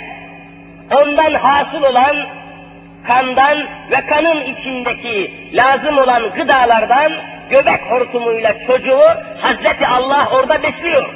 [0.91, 2.15] ondan hasıl olan
[3.07, 3.57] kandan
[3.91, 7.11] ve kanın içindeki lazım olan gıdalardan
[7.49, 9.01] göbek hortumuyla çocuğu
[9.41, 11.13] Hazreti Allah orada besliyor.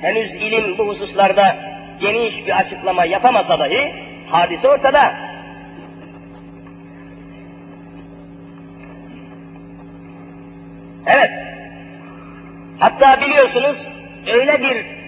[0.00, 1.56] Henüz ilim bu hususlarda
[2.00, 3.94] geniş bir açıklama yapamasa dahi
[4.30, 5.14] hadise ortada.
[11.06, 11.30] Evet.
[12.78, 13.86] Hatta biliyorsunuz
[14.32, 14.99] öyle bir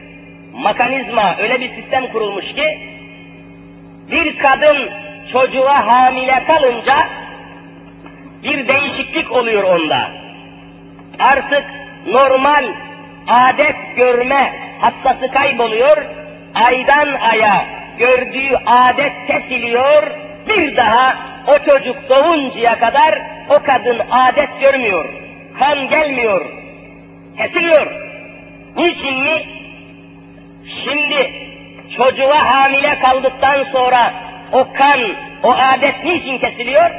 [0.65, 2.79] mekanizma, öyle bir sistem kurulmuş ki
[4.11, 4.77] bir kadın
[5.33, 6.95] çocuğa hamile kalınca
[8.43, 10.11] bir değişiklik oluyor onda.
[11.21, 11.65] Artık
[12.07, 12.65] normal
[13.29, 16.05] adet görme hassası kayboluyor,
[16.55, 17.67] aydan aya
[17.99, 20.11] gördüğü adet kesiliyor,
[20.49, 25.05] bir daha o çocuk doğuncaya kadar o kadın adet görmüyor,
[25.59, 26.47] kan gelmiyor,
[27.37, 27.87] kesiliyor.
[28.77, 29.62] Niçin mi?
[30.66, 31.33] Şimdi
[31.96, 34.14] çocuğa hamile kaldıktan sonra
[34.53, 35.01] o kan,
[35.42, 36.90] o adet niçin kesiliyor?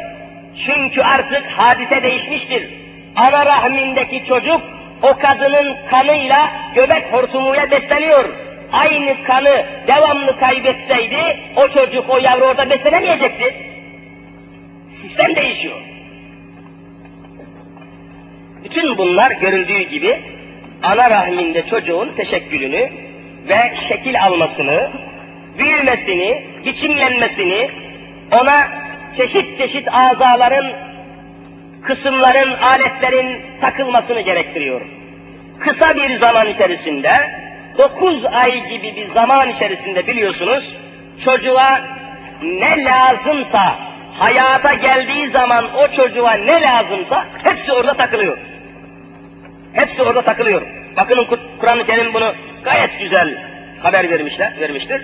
[0.65, 2.69] Çünkü artık hadise değişmiştir.
[3.15, 4.61] Ana rahmindeki çocuk
[5.01, 8.29] o kadının kanıyla, göbek hortumuyla besleniyor.
[8.71, 13.55] Aynı kanı devamlı kaybetseydi o çocuk, o yavru orada beslenemeyecekti.
[14.89, 15.81] Sistem değişiyor.
[18.63, 20.21] Bütün bunlar görüldüğü gibi
[20.83, 23.02] ana rahminde çocuğun teşekkülünü
[23.49, 24.91] ve şekil almasını,
[25.57, 27.71] büyümesini, biçimlenmesini,
[28.31, 28.67] ona
[29.17, 30.65] çeşit çeşit azaların,
[31.81, 34.81] kısımların, aletlerin takılmasını gerektiriyor.
[35.59, 37.11] Kısa bir zaman içerisinde,
[37.77, 40.75] dokuz ay gibi bir zaman içerisinde biliyorsunuz,
[41.19, 41.81] çocuğa
[42.41, 43.77] ne lazımsa,
[44.19, 48.37] hayata geldiği zaman o çocuğa ne lazımsa hepsi orada takılıyor.
[49.73, 50.61] Hepsi orada takılıyor.
[50.97, 51.27] Bakın
[51.59, 52.33] Kur'an-ı Kerim bunu
[52.64, 53.44] gayet güzel
[53.82, 55.02] haber vermişler, vermiştir.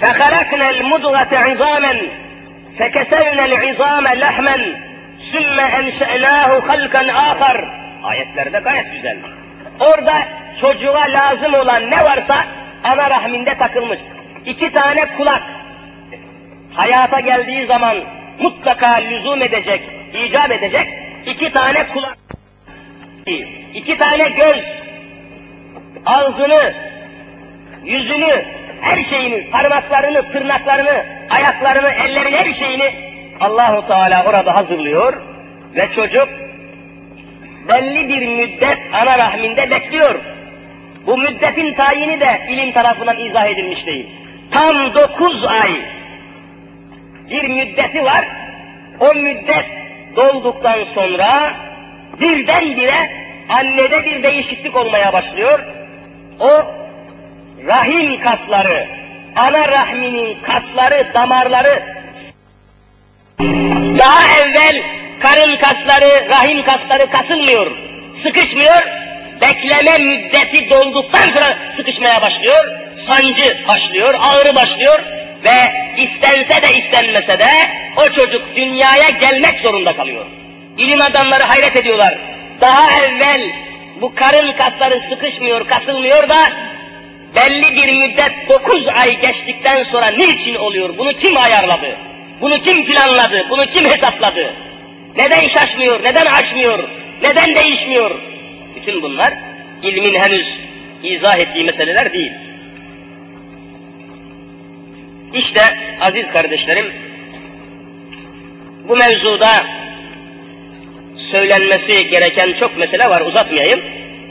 [0.00, 1.94] فَخَلَقْنَا الْمُدْغَةَ عِظَامًا
[2.78, 4.58] فَكَسَوْنَا الْعِظَامَ لَحْمًا
[5.30, 7.56] ثُمَّ اَنْشَأْنَاهُ خَلْقًا آخَرْ
[8.02, 9.18] Ayetlerde gayet güzel.
[9.80, 10.14] Orada
[10.60, 12.44] çocuğa lazım olan ne varsa
[12.84, 13.98] ana rahminde takılmış.
[14.46, 15.42] İki tane kulak
[16.74, 17.96] hayata geldiği zaman
[18.38, 20.88] mutlaka lüzum edecek, icap edecek
[21.26, 22.18] iki tane kulak,
[23.73, 24.63] iki tane göz,
[26.05, 26.73] ağzını,
[27.83, 28.45] yüzünü,
[28.81, 32.93] her şeyini, parmaklarını, tırnaklarını, ayaklarını, ellerini, her şeyini
[33.39, 35.21] Allahu Teala orada hazırlıyor
[35.75, 36.29] ve çocuk
[37.69, 40.15] belli bir müddet ana rahminde bekliyor.
[41.07, 44.09] Bu müddetin tayini de ilim tarafından izah edilmiş değil.
[44.51, 45.69] Tam dokuz ay
[47.29, 48.27] bir müddeti var.
[48.99, 49.67] O müddet
[50.15, 51.53] dolduktan sonra
[52.19, 55.59] birdenbire annede bir değişiklik olmaya başlıyor.
[56.39, 56.49] O
[57.67, 58.87] rahim kasları,
[59.35, 61.95] ana rahminin kasları, damarları
[63.99, 64.83] daha evvel
[65.19, 67.71] karın kasları, rahim kasları kasılmıyor,
[68.23, 68.83] sıkışmıyor.
[69.41, 74.99] Bekleme müddeti dolduktan sonra sıkışmaya başlıyor, sancı başlıyor, ağrı başlıyor
[75.43, 77.47] ve istense de istenmese de
[77.97, 80.25] o çocuk dünyaya gelmek zorunda kalıyor.
[80.77, 82.17] İlim adamları hayret ediyorlar.
[82.61, 83.41] Daha evvel
[84.01, 86.35] bu karın kasları sıkışmıyor, kasılmıyor da
[87.35, 90.97] belli bir müddet dokuz ay geçtikten sonra niçin oluyor?
[90.97, 91.97] Bunu kim ayarladı?
[92.41, 93.45] Bunu kim planladı?
[93.49, 94.53] Bunu kim hesapladı?
[95.17, 96.03] Neden şaşmıyor?
[96.03, 96.89] Neden aşmıyor?
[97.21, 98.21] Neden değişmiyor?
[98.75, 99.33] Bütün bunlar
[99.83, 100.59] ilmin henüz
[101.03, 102.31] izah ettiği meseleler değil.
[105.33, 105.61] İşte
[106.01, 106.93] aziz kardeşlerim,
[108.87, 109.65] bu mevzuda
[111.17, 113.81] söylenmesi gereken çok mesele var, uzatmayayım.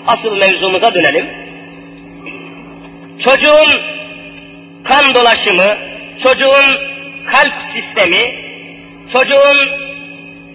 [0.06, 1.30] Asıl mevzumuza dönelim.
[3.20, 3.82] Çocuğun
[4.84, 5.76] kan dolaşımı,
[6.22, 6.94] çocuğun
[7.26, 8.34] kalp sistemi,
[9.12, 9.58] çocuğun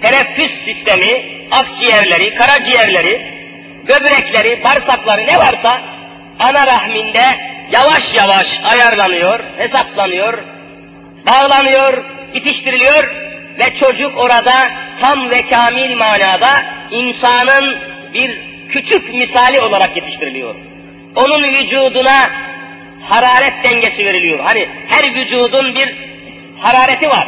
[0.01, 3.33] teneffüs sistemi, akciğerleri, karaciğerleri,
[3.87, 5.81] böbrekleri, bağırsakları ne varsa
[6.39, 7.23] ana rahminde
[7.71, 10.37] yavaş yavaş ayarlanıyor, hesaplanıyor,
[11.27, 13.28] bağlanıyor, bitiştiriliyor
[13.59, 17.77] ve çocuk orada tam ve kamil manada insanın
[18.13, 18.37] bir
[18.69, 20.55] küçük misali olarak yetiştiriliyor.
[21.15, 22.29] Onun vücuduna
[23.01, 24.39] hararet dengesi veriliyor.
[24.39, 25.95] Hani her vücudun bir
[26.59, 27.27] harareti var.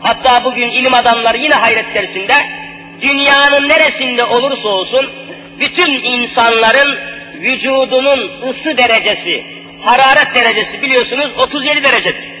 [0.00, 2.34] Hatta bugün ilim adamları yine hayret içerisinde
[3.00, 5.10] dünyanın neresinde olursa olsun
[5.60, 6.98] bütün insanların
[7.34, 9.44] vücudunun ısı derecesi,
[9.80, 12.31] hararet derecesi biliyorsunuz 37 derecedir.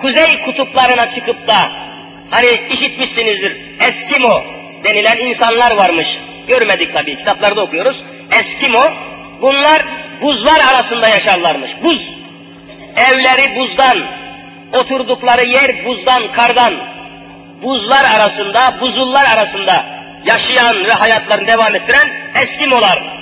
[0.00, 1.72] Kuzey kutuplarına çıkıp da
[2.30, 4.44] hani işitmişsinizdir Eskimo
[4.84, 6.20] denilen insanlar varmış.
[6.48, 8.02] Görmedik tabii kitaplarda okuyoruz.
[8.40, 8.82] Eskimo
[9.42, 9.82] bunlar
[10.22, 11.70] buzlar arasında yaşarlarmış.
[11.82, 12.10] Buz.
[12.96, 13.98] Evleri buzdan,
[14.72, 16.74] oturdukları yer buzdan, kardan.
[17.62, 19.86] Buzlar arasında, buzullar arasında
[20.24, 22.08] yaşayan ve hayatlarını devam ettiren
[22.42, 23.16] Eskimolar.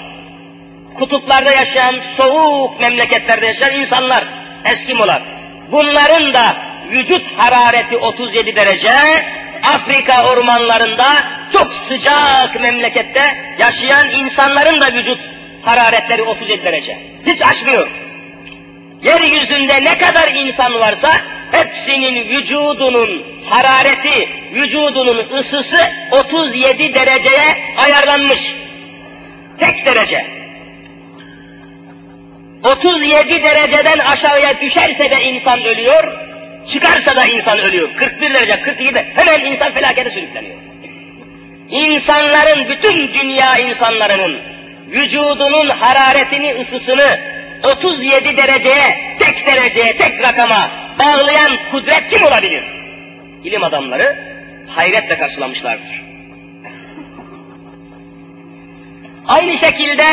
[0.98, 4.24] Kutuplarda yaşayan, soğuk memleketlerde yaşayan insanlar,
[4.64, 5.22] Eskimolar.
[5.72, 6.56] Bunların da
[6.90, 8.92] vücut harareti 37 derece,
[9.74, 11.06] Afrika ormanlarında
[11.52, 15.20] çok sıcak memlekette yaşayan insanların da vücut
[15.62, 16.98] hararetleri 37 derece.
[17.26, 17.90] Hiç aşmıyor.
[19.02, 21.10] Yeryüzünde ne kadar insan varsa
[21.52, 25.78] hepsinin vücudunun harareti, vücudunun ısısı
[26.10, 28.54] 37 dereceye ayarlanmış.
[29.58, 30.43] Tek derece.
[32.64, 36.04] 37 dereceden aşağıya düşerse de insan ölüyor,
[36.68, 37.90] çıkarsa da insan ölüyor.
[37.96, 40.56] 41 derece, 42 de hemen insan felakete sürükleniyor.
[41.70, 44.40] İnsanların, bütün dünya insanlarının
[44.90, 47.20] vücudunun hararetini, ısısını
[47.64, 52.64] 37 dereceye, tek dereceye, tek rakama bağlayan kudret kim olabilir?
[53.44, 54.16] İlim adamları
[54.68, 56.04] hayretle karşılamışlardır.
[59.28, 60.04] Aynı şekilde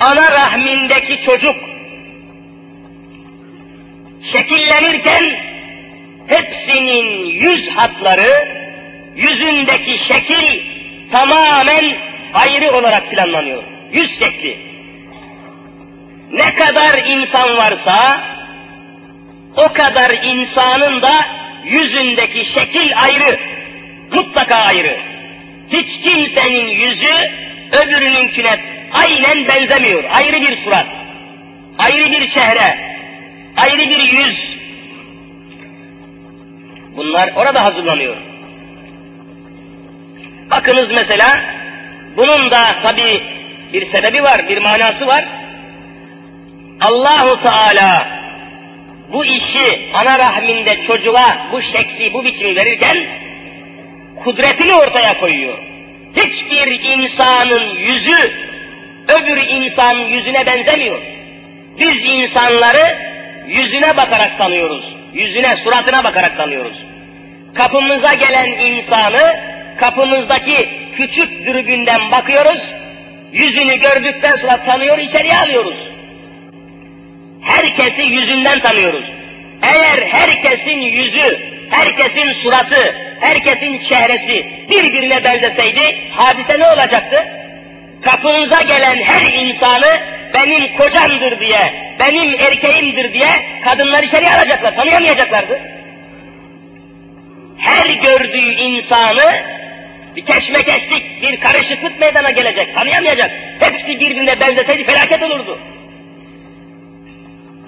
[0.00, 1.56] ana rahmindeki çocuk
[4.24, 5.36] şekillenirken
[6.26, 8.48] hepsinin yüz hatları,
[9.16, 10.60] yüzündeki şekil
[11.12, 11.96] tamamen
[12.34, 13.64] ayrı olarak planlanıyor.
[13.92, 14.58] Yüz şekli.
[16.32, 18.24] Ne kadar insan varsa
[19.56, 21.12] o kadar insanın da
[21.64, 23.40] yüzündeki şekil ayrı.
[24.12, 24.96] Mutlaka ayrı.
[25.68, 27.30] Hiç kimsenin yüzü
[27.72, 30.04] öbürününkine aynen benzemiyor.
[30.04, 30.86] Ayrı bir surat,
[31.78, 32.78] ayrı bir çehre,
[33.56, 34.56] ayrı bir yüz.
[36.96, 38.16] Bunlar orada hazırlanıyor.
[40.50, 41.40] Bakınız mesela,
[42.16, 43.22] bunun da tabi
[43.72, 45.24] bir sebebi var, bir manası var.
[46.80, 48.08] Allahu Teala
[49.12, 53.06] bu işi ana rahminde çocuğa bu şekli, bu biçimi verirken
[54.24, 55.58] kudretini ortaya koyuyor.
[56.16, 58.43] Hiçbir insanın yüzü
[59.08, 61.02] öbür insan yüzüne benzemiyor.
[61.78, 62.98] Biz insanları
[63.46, 64.94] yüzüne bakarak tanıyoruz.
[65.12, 66.84] Yüzüne, suratına bakarak tanıyoruz.
[67.54, 69.40] Kapımıza gelen insanı
[69.80, 72.62] kapımızdaki küçük dürbünden bakıyoruz.
[73.32, 75.76] Yüzünü gördükten sonra tanıyor, içeriye alıyoruz.
[77.40, 79.04] Herkesi yüzünden tanıyoruz.
[79.62, 81.38] Eğer herkesin yüzü,
[81.70, 87.43] herkesin suratı, herkesin çehresi birbirine benzeseydi hadise ne olacaktı?
[88.04, 90.00] Kapınıza gelen her insanı
[90.34, 93.28] benim kocamdır diye, benim erkeğimdir diye
[93.64, 95.60] kadınlar içeri alacaklar, tanıyamayacaklardı.
[97.58, 99.42] Her gördüğü insanı
[100.16, 103.30] bir keşmekeşlik, bir karışıklık meydana gelecek, tanıyamayacak.
[103.60, 105.58] Hepsi birbirine benzeseydi felaket olurdu.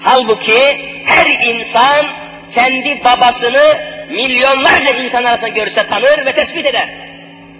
[0.01, 0.61] Halbuki
[1.05, 2.07] her insan
[2.55, 3.79] kendi babasını
[4.11, 6.89] milyonlarca insan arasında görse tanır ve tespit eder.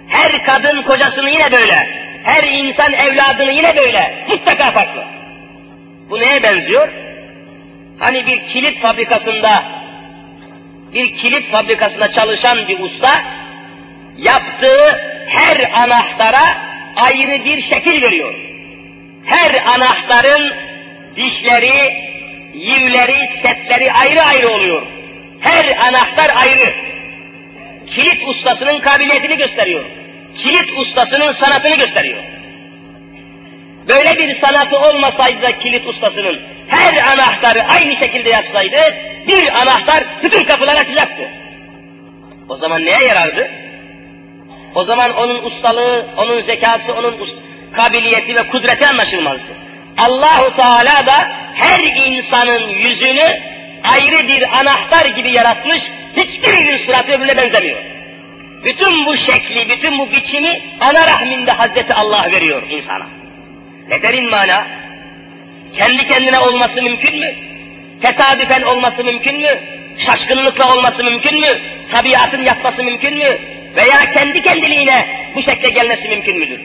[0.07, 2.06] Her kadın kocasını yine böyle.
[2.23, 4.25] Her insan evladını yine böyle.
[4.29, 5.03] Mutlaka farklı.
[6.09, 6.89] Bu neye benziyor?
[7.99, 9.63] Hani bir kilit fabrikasında
[10.93, 13.23] bir kilit fabrikasında çalışan bir usta
[14.17, 16.57] yaptığı her anahtara
[16.95, 18.35] ayrı bir şekil veriyor.
[19.25, 20.53] Her anahtarın
[21.15, 22.07] dişleri,
[22.53, 24.87] yivleri, setleri ayrı ayrı oluyor.
[25.39, 26.73] Her anahtar ayrı.
[27.87, 29.85] Kilit ustasının kabiliyetini gösteriyor.
[30.37, 32.23] Kilit ustasının sanatını gösteriyor.
[33.87, 38.77] Böyle bir sanatı olmasaydı da kilit ustasının her anahtarı aynı şekilde yapsaydı
[39.27, 41.23] bir anahtar bütün kapıları açacaktı.
[42.49, 43.51] O zaman neye yarardı?
[44.75, 47.27] O zaman onun ustalığı, onun zekası, onun
[47.73, 49.57] kabiliyeti ve kudreti anlaşılmazdı.
[49.97, 53.41] Allahu Teala da her insanın yüzünü
[53.93, 57.96] ayrı bir anahtar gibi yaratmış, hiçbirinin suratı öbürüne benzemiyor.
[58.63, 63.07] Bütün bu şekli, bütün bu biçimi ana rahminde Hazreti Allah veriyor insana.
[63.89, 64.67] Ne derin mana?
[65.73, 67.35] Kendi kendine olması mümkün mü?
[68.01, 69.61] Tesadüfen olması mümkün mü?
[69.97, 71.61] Şaşkınlıkla olması mümkün mü?
[71.91, 73.37] Tabiatın yapması mümkün mü?
[73.75, 76.61] Veya kendi kendiliğine bu şekle gelmesi mümkün müdür?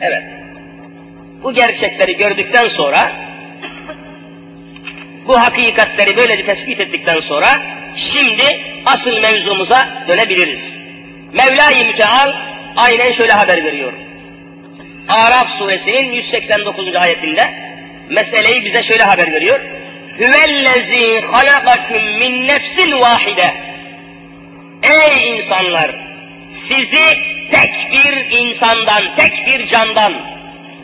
[0.00, 0.22] Evet.
[1.42, 3.12] Bu gerçekleri gördükten sonra,
[5.26, 7.62] bu hakikatleri böylece tespit ettikten sonra,
[7.96, 10.60] şimdi asıl mevzumuza dönebiliriz.
[11.32, 12.32] Mevla-i Müteal
[12.76, 13.92] aynen şöyle haber veriyor.
[15.08, 16.94] Araf suresinin 189.
[16.96, 17.54] ayetinde
[18.10, 19.60] meseleyi bize şöyle haber veriyor.
[20.18, 23.54] Hüvellezî halakakum min nefsin vahide.
[24.82, 25.94] Ey insanlar!
[26.52, 27.18] Sizi
[27.50, 30.14] tek bir insandan, tek bir candan,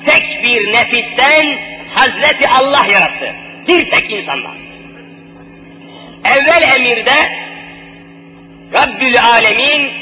[0.06, 1.58] tek bir nefisten
[1.94, 3.47] Hazreti Allah yarattı.
[3.68, 4.54] Bir tek insandan.
[6.24, 7.38] Evvel emirde
[8.72, 9.92] Rabbül Alemin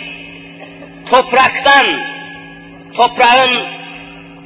[1.11, 1.87] topraktan,
[2.97, 3.67] toprağın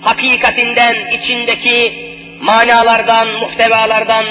[0.00, 2.10] hakikatinden, içindeki
[2.40, 4.24] manalardan, muhtevalardan,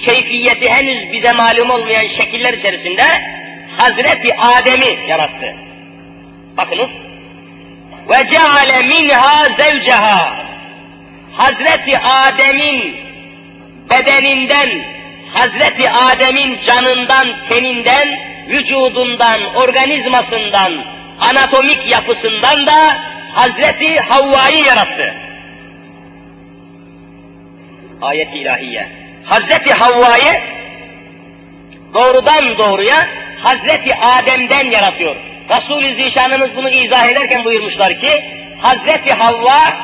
[0.00, 3.04] keyfiyeti henüz bize malum olmayan şekiller içerisinde
[3.76, 5.56] Hazreti Adem'i yarattı.
[6.56, 6.90] Bakınız.
[8.10, 10.36] Ve ceale minha zevceha.
[11.32, 13.11] Hazreti Adem'in
[13.90, 14.84] bedeninden,
[15.34, 18.18] Hazreti Adem'in canından, teninden,
[18.48, 20.84] vücudundan, organizmasından,
[21.20, 23.02] anatomik yapısından da
[23.34, 25.14] Hazreti Havva'yı yarattı.
[28.02, 28.88] Ayet-i ilahiye.
[29.24, 30.42] Hazreti Havva'yı
[31.94, 33.08] doğrudan doğruya
[33.38, 35.16] Hazreti Adem'den yaratıyor.
[35.50, 38.24] Resul-i Zişanımız bunu izah ederken buyurmuşlar ki,
[38.60, 39.76] Hazreti Havva,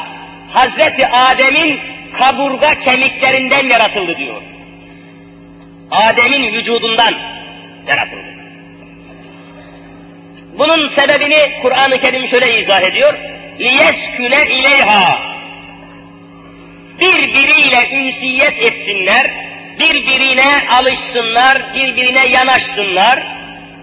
[0.52, 1.80] Hazreti Adem'in
[2.19, 4.41] kaburga kemiklerinden yaratıldı diyor.
[5.91, 7.13] Adem'in vücudundan
[7.87, 8.33] yaratıldı.
[10.57, 13.13] Bunun sebebini Kur'an-ı Kerim şöyle izah ediyor.
[13.59, 15.33] لِيَسْكُنَ اِلَيْهَا
[16.99, 19.31] Birbiriyle ünsiyet etsinler,
[19.79, 23.23] birbirine alışsınlar, birbirine yanaşsınlar,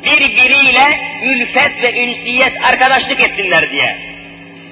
[0.04, 3.98] birbiriyle ülfet ve ünsiyet, arkadaşlık etsinler diye.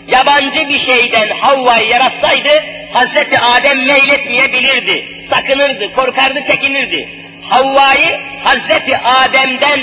[0.09, 7.10] Yabancı bir şeyden Havva'yı yaratsaydı, Hazreti Adem meyletmeyebilirdi, sakınırdı, korkardı, çekinirdi.
[7.42, 9.80] Havva'yı Hazreti Adem'den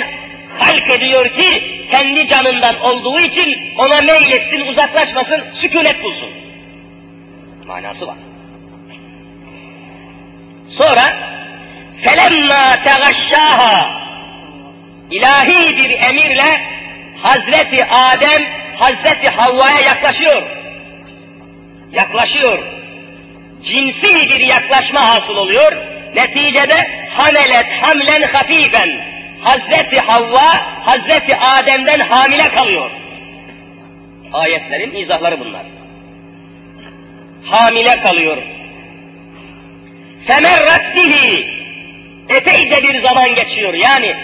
[0.58, 6.30] halk ediyor ki kendi canından olduğu için ona meyletsin, uzaklaşmasın, sükunet bulsun.
[7.66, 8.16] Manası var.
[10.68, 11.30] Sonra
[12.02, 14.00] felemma tegaşşaha
[15.11, 16.62] ilahi bir emirle
[17.22, 18.42] Hazreti Adem
[18.76, 20.42] Hazreti Havva'ya yaklaşıyor.
[21.92, 22.80] Yaklaşıyor
[23.64, 25.72] Cinsi bir yaklaşma hasıl oluyor.
[26.14, 28.90] Neticede hamelet hamlen hafifen.
[29.40, 32.90] Hazreti Havva Hazreti Adem'den hamile kalıyor.
[34.32, 35.66] Ayetlerin izahları bunlar.
[37.44, 38.42] Hamile kalıyor.
[40.26, 41.61] Femerrat bihi.
[42.28, 43.74] Epeyce bir zaman geçiyor.
[43.74, 44.16] Yani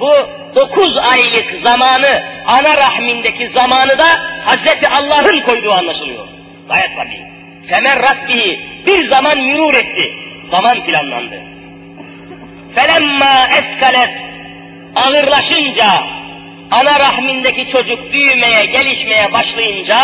[0.00, 0.12] bu
[0.54, 4.06] dokuz aylık zamanı, ana rahmindeki zamanı da
[4.44, 6.28] Hazreti Allah'ın koyduğu anlaşılıyor.
[6.68, 7.29] Gayet tabii.
[7.68, 8.60] Femerrat bihi.
[8.86, 10.12] Bir zaman mürur etti.
[10.44, 11.40] Zaman planlandı.
[12.74, 14.30] Felemma eskalet.
[14.96, 15.86] Ağırlaşınca,
[16.70, 19.98] ana rahmindeki çocuk büyümeye, gelişmeye başlayınca,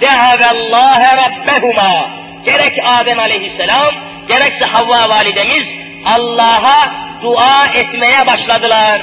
[0.00, 2.10] dehevellâhe rabbehuma.
[2.44, 3.94] Gerek Adem aleyhisselam,
[4.28, 5.74] gerekse Havva validemiz
[6.04, 9.02] Allah'a dua etmeye başladılar.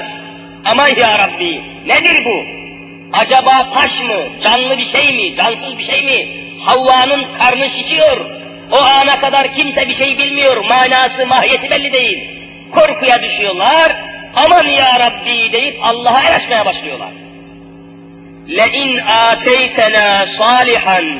[0.65, 2.43] Aman ya Rabbi, nedir bu?
[3.13, 6.44] Acaba taş mı, canlı bir şey mi, cansız bir şey mi?
[6.64, 8.26] Havva'nın karnı şişiyor.
[8.72, 12.30] O ana kadar kimse bir şey bilmiyor, manası, mahiyeti belli değil.
[12.74, 13.96] Korkuya düşüyorlar,
[14.36, 17.12] aman ya Rabbi deyip Allah'a el başlıyorlar.
[18.48, 21.18] لَاِنْ آتَيْتَنَا صَالِحًا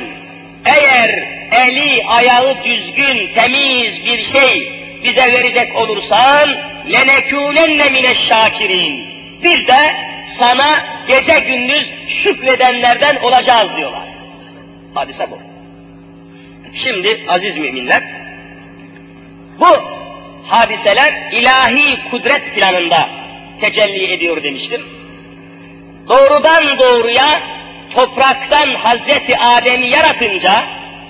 [0.65, 1.27] Eğer
[1.67, 4.73] eli, ayağı düzgün, temiz bir şey
[5.03, 6.49] bize verecek olursan,
[6.87, 9.11] لَنَكُونَنَّ مِنَ الشَّاكِرِينَ
[9.43, 9.95] biz de
[10.39, 14.03] sana gece gündüz şükredenlerden olacağız diyorlar.
[14.96, 15.38] Hadise bu.
[16.74, 18.02] Şimdi aziz müminler,
[19.60, 19.66] bu
[20.46, 23.08] hadiseler ilahi kudret planında
[23.60, 24.84] tecelli ediyor demiştir.
[26.08, 27.42] Doğrudan doğruya
[27.94, 30.64] topraktan Hazreti Adem'i yaratınca,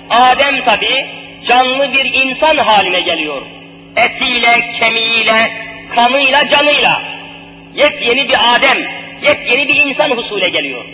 [0.09, 1.05] Adem tabi
[1.45, 3.41] canlı bir insan haline geliyor.
[3.95, 5.51] Etiyle, kemiğiyle,
[5.95, 7.01] kanıyla, canıyla
[7.75, 8.77] yepyeni bir Adem,
[9.23, 10.85] yepyeni bir insan husule geliyor.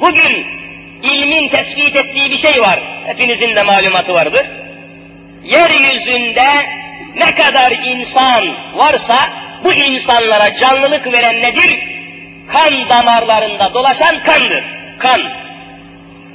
[0.00, 0.63] Bugün
[1.04, 2.80] ilmin tespit ettiği bir şey var.
[3.06, 4.46] Hepinizin de malumatı vardır.
[5.44, 6.46] Yeryüzünde
[7.16, 8.44] ne kadar insan
[8.74, 9.16] varsa
[9.64, 11.78] bu insanlara canlılık veren nedir?
[12.52, 14.64] Kan damarlarında dolaşan kandır.
[14.98, 15.20] Kan.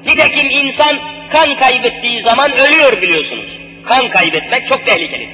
[0.05, 0.99] Nitekim insan
[1.31, 3.57] kan kaybettiği zaman ölüyor biliyorsunuz.
[3.85, 5.29] Kan kaybetmek çok tehlikeli.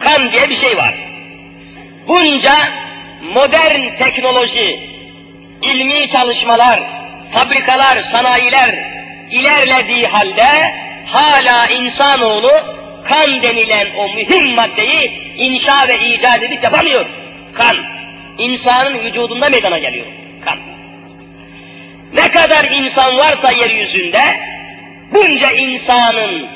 [0.00, 0.94] Kan diye bir şey var
[2.08, 2.54] bunca
[3.22, 4.90] modern teknoloji,
[5.62, 6.80] ilmi çalışmalar,
[7.34, 8.94] fabrikalar, sanayiler
[9.30, 10.74] ilerlediği halde
[11.06, 12.52] hala insanoğlu
[13.08, 17.06] kan denilen o mühim maddeyi inşa ve icat edip yapamıyor.
[17.54, 17.76] Kan.
[18.38, 20.06] insanın vücudunda meydana geliyor.
[20.44, 20.58] Kan.
[22.14, 24.22] Ne kadar insan varsa yeryüzünde,
[25.12, 26.48] bunca insanın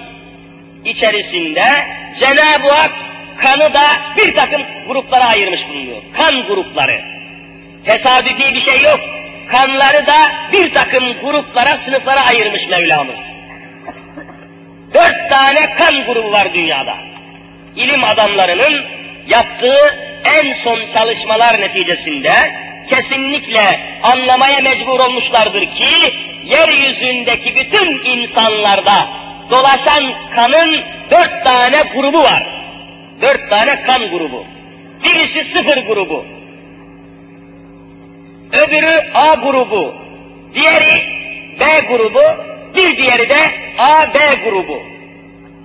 [0.85, 1.65] içerisinde
[2.21, 2.93] Cenab-ı Hak
[3.39, 3.83] kanı da
[4.17, 6.03] bir takım gruplara ayırmış bulunuyor.
[6.17, 7.03] Kan grupları.
[7.85, 9.01] Tesadüfi bir şey yok.
[9.51, 10.17] Kanları da
[10.53, 13.19] bir takım gruplara, sınıflara ayırmış Mevlamız.
[14.95, 16.95] Dört tane kan grubu var dünyada.
[17.77, 18.85] İlim adamlarının
[19.29, 22.33] yaptığı en son çalışmalar neticesinde
[22.89, 25.87] kesinlikle anlamaya mecbur olmuşlardır ki
[26.45, 29.09] yeryüzündeki bütün insanlarda
[29.51, 30.81] dolaşan kanın
[31.11, 32.47] dört tane grubu var.
[33.23, 34.45] Dört tane kan grubu.
[35.05, 36.38] Birisi sıfır grubu.
[38.53, 39.95] Öbürü A grubu.
[40.55, 41.03] Diğeri
[41.61, 42.21] B grubu.
[42.77, 43.39] Bir diğeri de
[43.79, 44.83] A, B grubu.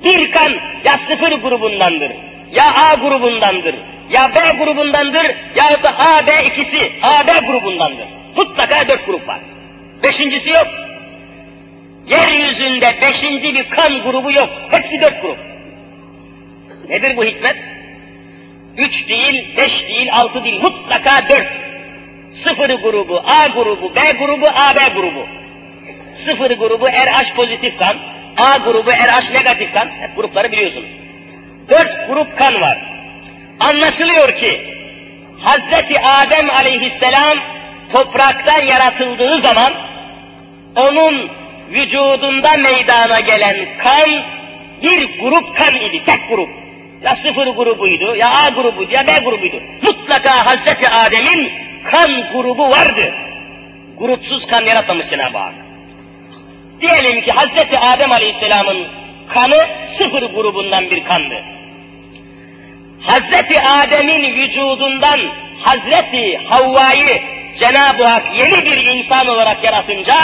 [0.04, 0.52] Bir kan
[0.84, 2.12] ya sıfır grubundandır,
[2.52, 3.76] ya A grubundandır,
[4.12, 5.26] ya B grubundandır,
[5.56, 8.08] ya da A, B ikisi A, B grubundandır.
[8.36, 9.40] Mutlaka dört grup var.
[10.04, 10.68] Beşincisi yok.
[12.08, 14.50] Yeryüzünde beşinci bir kan grubu yok.
[14.70, 15.38] Hepsi dört grup.
[16.90, 17.56] Nedir bu hikmet?
[18.78, 21.63] Üç değil, beş değil, altı değil, mutlaka dört.
[22.34, 25.28] Sıfır grubu, A grubu, B grubu, AB grubu.
[26.16, 27.98] Sıfır grubu RH pozitif kan,
[28.38, 30.90] A grubu RH negatif kan, hep grupları biliyorsunuz.
[31.70, 32.78] Dört grup kan var.
[33.60, 34.74] Anlaşılıyor ki,
[35.40, 37.38] Hazreti Adem aleyhisselam
[37.92, 39.74] topraktan yaratıldığı zaman,
[40.76, 41.30] onun
[41.72, 44.10] vücudunda meydana gelen kan,
[44.84, 46.50] bir grup kan idi, tek grup.
[47.04, 49.62] Ya sıfır grubuydu, ya A grubuydu, ya B grubuydu.
[49.82, 51.52] Mutlaka Hazreti Adem'in
[51.92, 53.14] kan grubu vardı.
[53.98, 55.54] Grupsuz kan yaratmamış Cenab-ı Hak.
[56.82, 58.88] Diyelim ki Hazreti Adem Aleyhisselam'ın
[59.30, 59.68] kanı
[59.98, 61.36] sıfır grubundan bir kandı.
[63.02, 65.20] Hazreti Adem'in vücudundan
[65.60, 67.22] Hazreti Havva'yı
[67.58, 70.16] Cenab-ı Hak yeni bir insan olarak yaratınca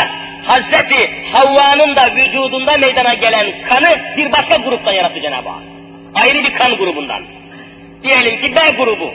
[0.43, 5.64] Hazreti Havva'nın da vücudunda meydana gelen kanı bir başka gruptan yarattı Cenab-ı Hak.
[6.16, 7.24] Ayrı bir kan grubundan.
[8.03, 9.14] Diyelim ki B grubu.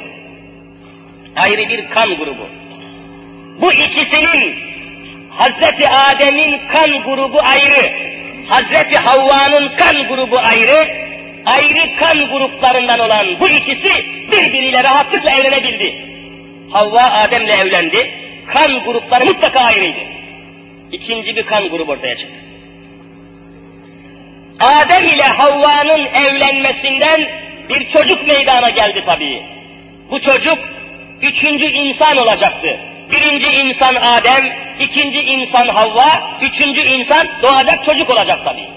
[1.37, 2.49] Ayrı bir kan grubu.
[3.61, 4.55] Bu ikisinin
[5.31, 7.93] Hazreti Adem'in kan grubu ayrı,
[8.49, 10.89] Hazreti Havva'nın kan grubu ayrı,
[11.47, 13.89] ayrı kan gruplarından olan bu ikisi
[14.33, 16.05] birbiriyle rahatlıkla evlenebildi.
[16.71, 18.15] Havva Adem'le evlendi,
[18.47, 20.01] kan grupları mutlaka ayrıydı.
[20.93, 22.35] İkinci bir kan grubu ortaya çıktı.
[24.61, 27.29] Adem ile Havva'nın evlenmesinden
[27.69, 29.43] bir çocuk meydana geldi tabii.
[30.11, 30.59] Bu çocuk
[31.23, 32.81] üçüncü insan olacaktı.
[33.11, 34.45] Birinci insan Adem,
[34.79, 38.69] ikinci insan Havva, üçüncü insan doğacak çocuk olacak tabii.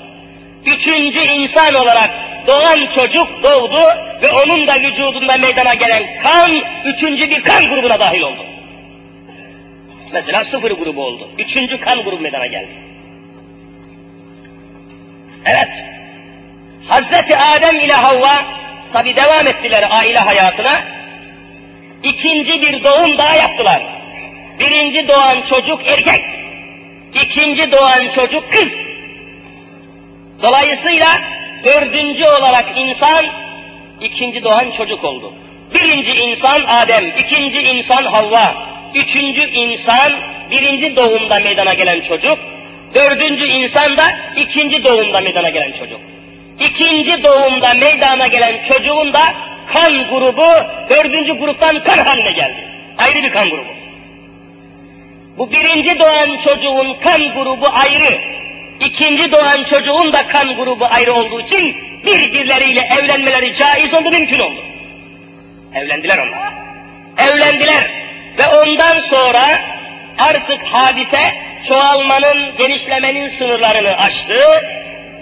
[0.66, 2.10] Üçüncü insan olarak
[2.48, 3.80] doğan çocuk doğdu
[4.22, 6.52] ve onun da vücudunda meydana gelen kan,
[6.86, 8.46] üçüncü bir kan grubuna dahil oldu.
[10.12, 11.30] Mesela sıfır grubu oldu.
[11.38, 12.72] Üçüncü kan grubu meydana geldi.
[15.46, 15.86] Evet,
[16.88, 18.46] Hazreti Adem ile Havva
[18.94, 20.97] tabi devam ettiler aile hayatına.
[22.04, 23.82] İkinci bir doğum daha yaptılar.
[24.60, 26.26] Birinci doğan çocuk erkek,
[27.14, 28.74] ikinci doğan çocuk kız.
[30.42, 31.22] Dolayısıyla
[31.64, 33.26] dördüncü olarak insan
[34.02, 35.34] ikinci doğan çocuk oldu.
[35.74, 38.56] Birinci insan Adem, ikinci insan Havva,
[38.96, 40.12] üçüncü insan
[40.52, 42.40] birinci doğumda meydana gelen çocuk,
[42.96, 44.04] dördüncü insan da
[44.36, 46.00] ikinci doğumda meydana gelen çocuk.
[46.60, 49.22] İkinci doğumda meydana gelen çocuğun da
[49.74, 50.48] kan grubu
[50.90, 52.68] dördüncü gruptan kan haline geldi.
[52.98, 53.72] Ayrı bir kan grubu.
[55.38, 58.22] Bu birinci doğan çocuğun kan grubu ayrı,
[58.80, 64.64] ikinci doğan çocuğun da kan grubu ayrı olduğu için birbirleriyle evlenmeleri caiz oldu, mümkün oldu.
[65.74, 66.54] Evlendiler onlar.
[67.18, 67.92] Evlendiler
[68.38, 69.62] ve ondan sonra
[70.18, 71.34] artık hadise
[71.68, 74.40] çoğalmanın, genişlemenin sınırlarını aştı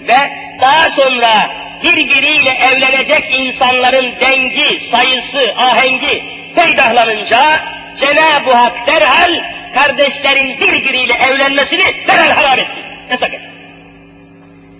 [0.08, 0.16] ve
[0.60, 1.50] daha sonra
[1.82, 6.24] birbiriyle evlenecek insanların dengi, sayısı, ahengi
[6.54, 7.64] peydahlanınca
[8.00, 9.42] Cenab-ı Hak derhal
[9.74, 12.84] kardeşlerin birbiriyle evlenmesini derhal haram etti.
[13.10, 13.50] Yasak etti.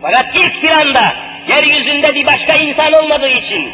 [0.03, 1.17] Fakat ilk planda
[1.49, 3.73] yeryüzünde bir başka insan olmadığı için,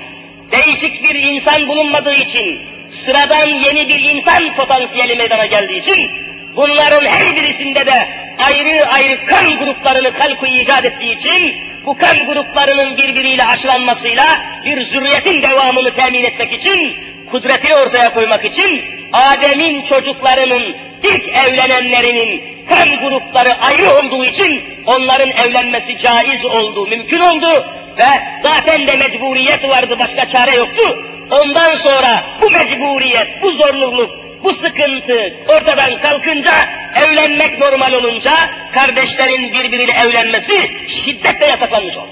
[0.53, 2.61] değişik bir insan bulunmadığı için,
[2.91, 6.11] sıradan yeni bir insan potansiyeli meydana geldiği için,
[6.57, 8.09] bunların her birisinde de
[8.47, 11.57] ayrı ayrı kan gruplarını kalku icat ettiği için,
[11.87, 14.25] bu kan gruplarının birbiriyle aşılanmasıyla
[14.65, 16.97] bir zürriyetin devamını temin etmek için,
[17.31, 25.99] kudretini ortaya koymak için, Adem'in çocuklarının ilk evlenenlerinin kan grupları ayrı olduğu için onların evlenmesi
[25.99, 27.67] caiz oldu, mümkün oldu
[27.99, 28.09] ve
[28.43, 31.05] zaten de mecburiyet vardı, başka çare yoktu.
[31.31, 34.11] Ondan sonra bu mecburiyet, bu zorunluluk,
[34.45, 36.53] bu sıkıntı ortadan kalkınca
[37.05, 38.33] evlenmek normal olunca
[38.75, 42.11] kardeşlerin birbiriyle evlenmesi şiddetle yasaklanmış oldu.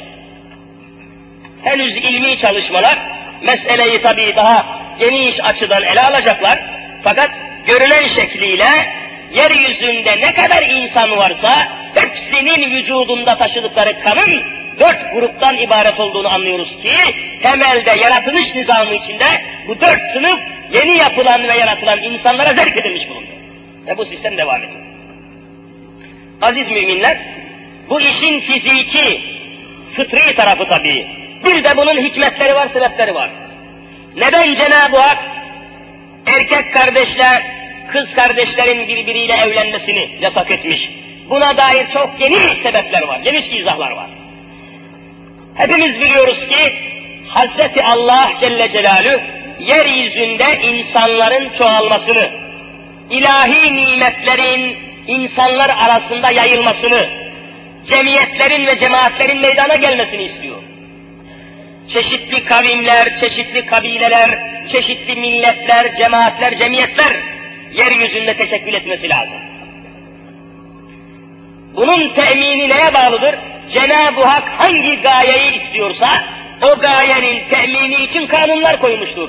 [1.64, 2.99] Henüz ilmi çalışmalar
[3.43, 4.66] meseleyi tabii daha
[4.99, 6.59] geniş açıdan ele alacaklar.
[7.05, 7.31] Fakat
[7.66, 8.68] görünen şekliyle
[9.35, 14.43] yeryüzünde ne kadar insan varsa hepsinin vücudunda taşıdıkları kanın
[14.81, 16.93] dört gruptan ibaret olduğunu anlıyoruz ki
[17.43, 19.25] temelde yaratılış nizamı içinde
[19.68, 20.41] bu dört sınıf
[20.73, 23.31] yeni yapılan ve yaratılan insanlara zerk edilmiş bulundu.
[23.87, 24.81] Ve bu sistem devam ediyor.
[26.43, 27.18] Aziz müminler,
[27.89, 29.21] bu işin fiziki,
[29.97, 31.07] fıtri tarafı tabii.
[31.45, 33.31] Bir de bunun hikmetleri var, sebepleri var.
[34.16, 35.18] Neden Cenab-ı Hak
[36.27, 37.25] erkek kardeşle
[37.93, 40.91] kız kardeşlerin birbiriyle evlenmesini yasak etmiş?
[41.31, 44.20] Buna dair çok geniş sebepler var, geniş izahlar var.
[45.61, 46.74] Hepimiz biliyoruz ki
[47.28, 49.20] Hazreti Allah Celle Celaluhu
[49.58, 52.30] yeryüzünde insanların çoğalmasını,
[53.11, 57.08] ilahi nimetlerin insanlar arasında yayılmasını,
[57.86, 60.56] cemiyetlerin ve cemaatlerin meydana gelmesini istiyor.
[61.88, 64.30] Çeşitli kavimler, çeşitli kabileler,
[64.68, 67.16] çeşitli milletler, cemaatler, cemiyetler
[67.72, 69.38] yeryüzünde teşekkül etmesi lazım.
[71.76, 73.49] Bunun temini neye bağlıdır?
[73.73, 76.09] Cenab-ı Hak hangi gayeyi istiyorsa
[76.62, 79.29] o gayenin temini için kanunlar koymuştur.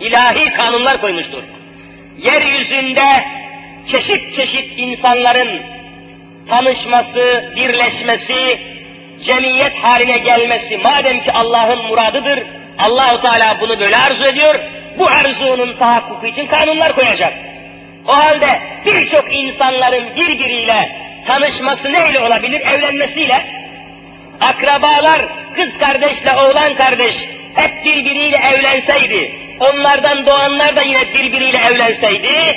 [0.00, 1.42] İlahi kanunlar koymuştur.
[2.18, 3.24] Yeryüzünde
[3.88, 5.62] çeşit çeşit insanların
[6.48, 8.60] tanışması, birleşmesi,
[9.22, 12.42] cemiyet haline gelmesi madem ki Allah'ın muradıdır,
[12.78, 14.54] Allahu Teala bunu böyle arzu ediyor,
[14.98, 17.32] bu arzunun tahakkuku için kanunlar koyacak.
[18.08, 18.46] O halde
[18.86, 20.96] birçok insanların birbiriyle
[21.26, 22.60] tanışması neyle olabilir?
[22.60, 23.63] Evlenmesiyle.
[24.40, 25.20] Akrabalar,
[25.56, 32.56] kız kardeşle oğlan kardeş hep birbiriyle evlenseydi, onlardan doğanlar da yine birbiriyle evlenseydi,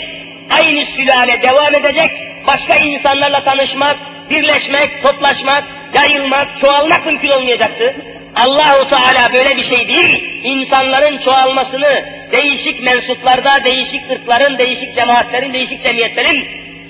[0.58, 2.12] aynı sülale devam edecek,
[2.48, 3.98] başka insanlarla tanışmak,
[4.30, 5.64] birleşmek, toplaşmak,
[5.96, 7.96] yayılmak, çoğalmak mümkün olmayacaktı.
[8.36, 15.84] Allahu Teala böyle bir şey değil, insanların çoğalmasını, değişik mensuplarda, değişik ırkların, değişik cemaatlerin, değişik
[15.84, 16.48] cemiyetlerin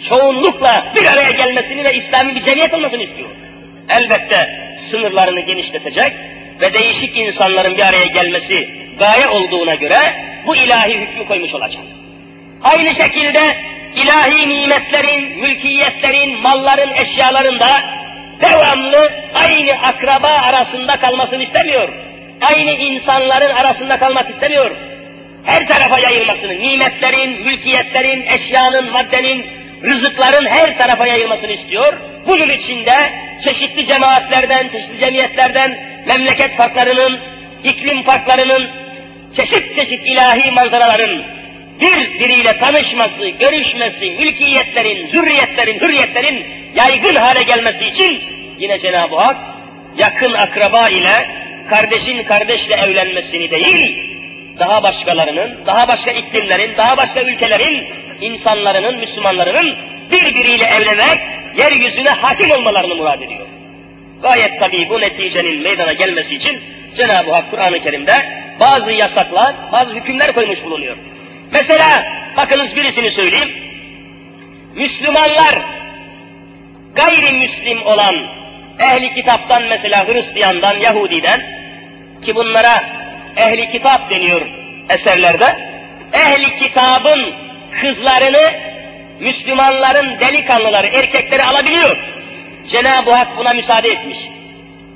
[0.10, 3.30] çoğunlukla bir araya gelmesini ve İslami bir cemiyet olmasını istiyor.
[3.90, 6.14] Elbette sınırlarını genişletecek
[6.62, 8.70] ve değişik insanların bir araya gelmesi
[9.00, 10.00] gaye olduğuna göre
[10.48, 11.82] bu ilahi hükmü koymuş olacak.
[12.64, 13.58] Aynı şekilde
[13.96, 17.68] ilahi nimetlerin, mülkiyetlerin, malların, eşyaların da
[18.42, 21.90] devamlı aynı akraba arasında kalmasını istemiyor.
[22.42, 24.72] Aynı insanların arasında kalmak istemiyor.
[25.44, 29.46] Her tarafa yayılmasını, nimetlerin, mülkiyetlerin, eşyanın, maddenin,
[29.84, 31.94] rızıkların her tarafa yayılmasını istiyor.
[32.28, 33.14] Bunun içinde
[33.44, 37.20] çeşitli cemaatlerden, çeşitli cemiyetlerden, memleket farklarının,
[37.64, 38.70] iklim farklarının,
[39.34, 41.24] çeşit çeşit ilahi manzaraların
[41.82, 48.22] birbiriyle tanışması, görüşmesi, mülkiyetlerin, zürriyetlerin, hürriyetlerin yaygın hale gelmesi için
[48.60, 49.38] yine Cenab-ı Hak
[49.98, 51.30] yakın akraba ile
[51.70, 53.98] kardeşin kardeşle evlenmesini değil,
[54.60, 57.88] daha başkalarının, daha başka iklimlerin, daha başka ülkelerin
[58.22, 59.76] insanlarının, Müslümanlarının
[60.11, 61.22] birbiriyle evlenerek
[61.57, 63.47] yeryüzüne hakim olmalarını murad ediyor.
[64.22, 66.61] Gayet tabii bu neticenin meydana gelmesi için
[66.95, 68.13] Cenab-ı Hak Kur'an-ı Kerim'de
[68.59, 70.97] bazı yasaklar, bazı hükümler koymuş bulunuyor.
[71.53, 72.07] Mesela
[72.38, 73.49] bakınız birisini söyleyeyim.
[74.76, 75.59] Müslümanlar
[76.95, 78.15] gayrimüslim olan
[78.80, 81.41] ehli kitaptan mesela Hristiyandan, Yahudiden
[82.26, 82.84] ki bunlara
[83.38, 84.47] ehli kitap deniyor
[84.89, 85.68] eserlerde.
[86.13, 87.34] Ehli kitabın
[87.82, 88.51] kızlarını
[89.20, 91.97] Müslümanların delikanlıları, erkekleri alabiliyor.
[92.68, 94.18] Cenab-ı Hak buna müsaade etmiş.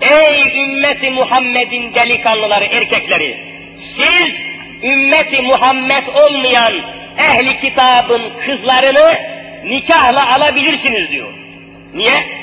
[0.02, 3.38] Ey ümmeti Muhammed'in delikanlıları, erkekleri!
[3.78, 4.42] Siz
[4.84, 6.74] ümmeti Muhammed olmayan
[7.18, 9.16] ehli kitabın kızlarını
[9.66, 11.34] nikahla alabilirsiniz diyor.
[11.94, 12.42] Niye?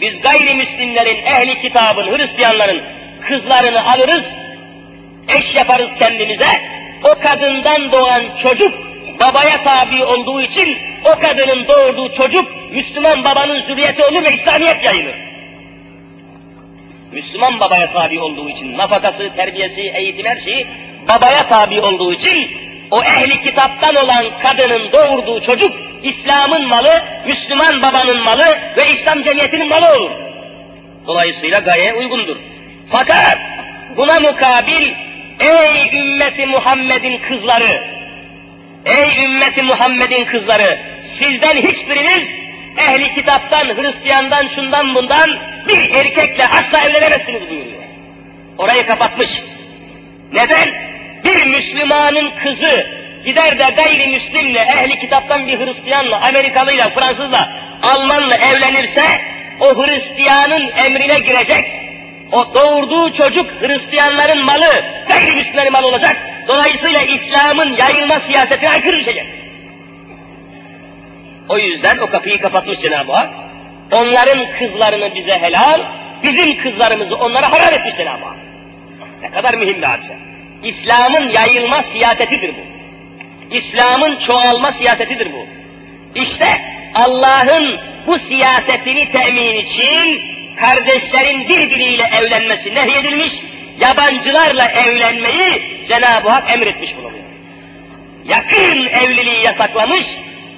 [0.00, 2.82] Biz gayrimüslimlerin, ehli kitabın, Hristiyanların
[3.28, 4.24] kızlarını alırız,
[5.36, 6.46] eş yaparız kendimize,
[7.02, 8.74] o kadından doğan çocuk
[9.24, 15.16] babaya tabi olduğu için o kadının doğurduğu çocuk Müslüman babanın zürriyeti olur ve İslamiyet yayılır.
[17.12, 20.66] Müslüman babaya tabi olduğu için nafakası, terbiyesi, eğitim her şeyi
[21.08, 22.50] babaya tabi olduğu için
[22.90, 25.72] o ehli kitaptan olan kadının doğurduğu çocuk
[26.02, 28.46] İslam'ın malı, Müslüman babanın malı
[28.76, 30.10] ve İslam cemiyetinin malı olur.
[31.06, 32.36] Dolayısıyla gayeye uygundur.
[32.90, 33.38] Fakat
[33.96, 34.92] buna mukabil
[35.40, 37.93] ey ümmeti Muhammed'in kızları,
[38.86, 42.24] ey ümmeti Muhammed'in kızları, sizden hiçbiriniz
[42.76, 47.82] ehli kitaptan, Hristiyandan, şundan bundan bir erkekle asla evlenemezsiniz buyuruyor.
[48.58, 49.42] Orayı kapatmış.
[50.32, 50.68] Neden?
[51.24, 52.86] Bir Müslümanın kızı
[53.24, 59.04] gider de gayrimüslimle, ehli kitaptan bir Hristiyanla, Amerikalıyla, Fransızla, Almanla evlenirse,
[59.60, 61.66] o Hristiyanın emrine girecek,
[62.32, 66.33] o doğurduğu çocuk Hristiyanların malı, gayrimüslimlerin malı olacak.
[66.48, 69.26] Dolayısıyla İslam'ın yayılma siyasetine aykırı düşecek.
[71.48, 73.30] O yüzden o kapıyı kapatmış Cenab-ı Hak.
[73.92, 75.80] Onların kızlarını bize helal,
[76.22, 78.36] bizim kızlarımızı onlara haram etmiş Cenab-ı Hak.
[79.22, 80.16] Ne kadar mühim bir hadise.
[80.62, 82.74] İslam'ın yayılma siyasetidir bu.
[83.56, 85.46] İslam'ın çoğalma siyasetidir bu.
[86.14, 86.46] İşte
[86.94, 90.22] Allah'ın bu siyasetini temin için
[90.60, 93.32] kardeşlerin birbiriyle evlenmesi nehyedilmiş,
[93.80, 97.24] yabancılarla evlenmeyi Cenab-ı Hak emretmiş bulunuyor.
[98.24, 100.06] Yakın evliliği yasaklamış,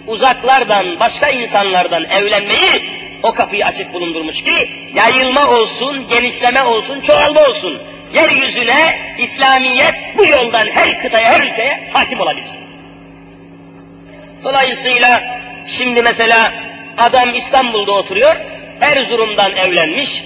[0.06, 7.82] uzaklardan, başka insanlardan evlenmeyi o kapıyı açık bulundurmuş ki yayılma olsun, genişleme olsun, çoğalma olsun.
[8.14, 12.60] Yeryüzüne İslamiyet bu yoldan her kıtaya, her ülkeye hakim olabilsin.
[14.44, 15.22] Dolayısıyla
[15.66, 16.52] şimdi mesela
[16.98, 18.36] adam İstanbul'da oturuyor,
[18.80, 20.22] Erzurum'dan evlenmiş,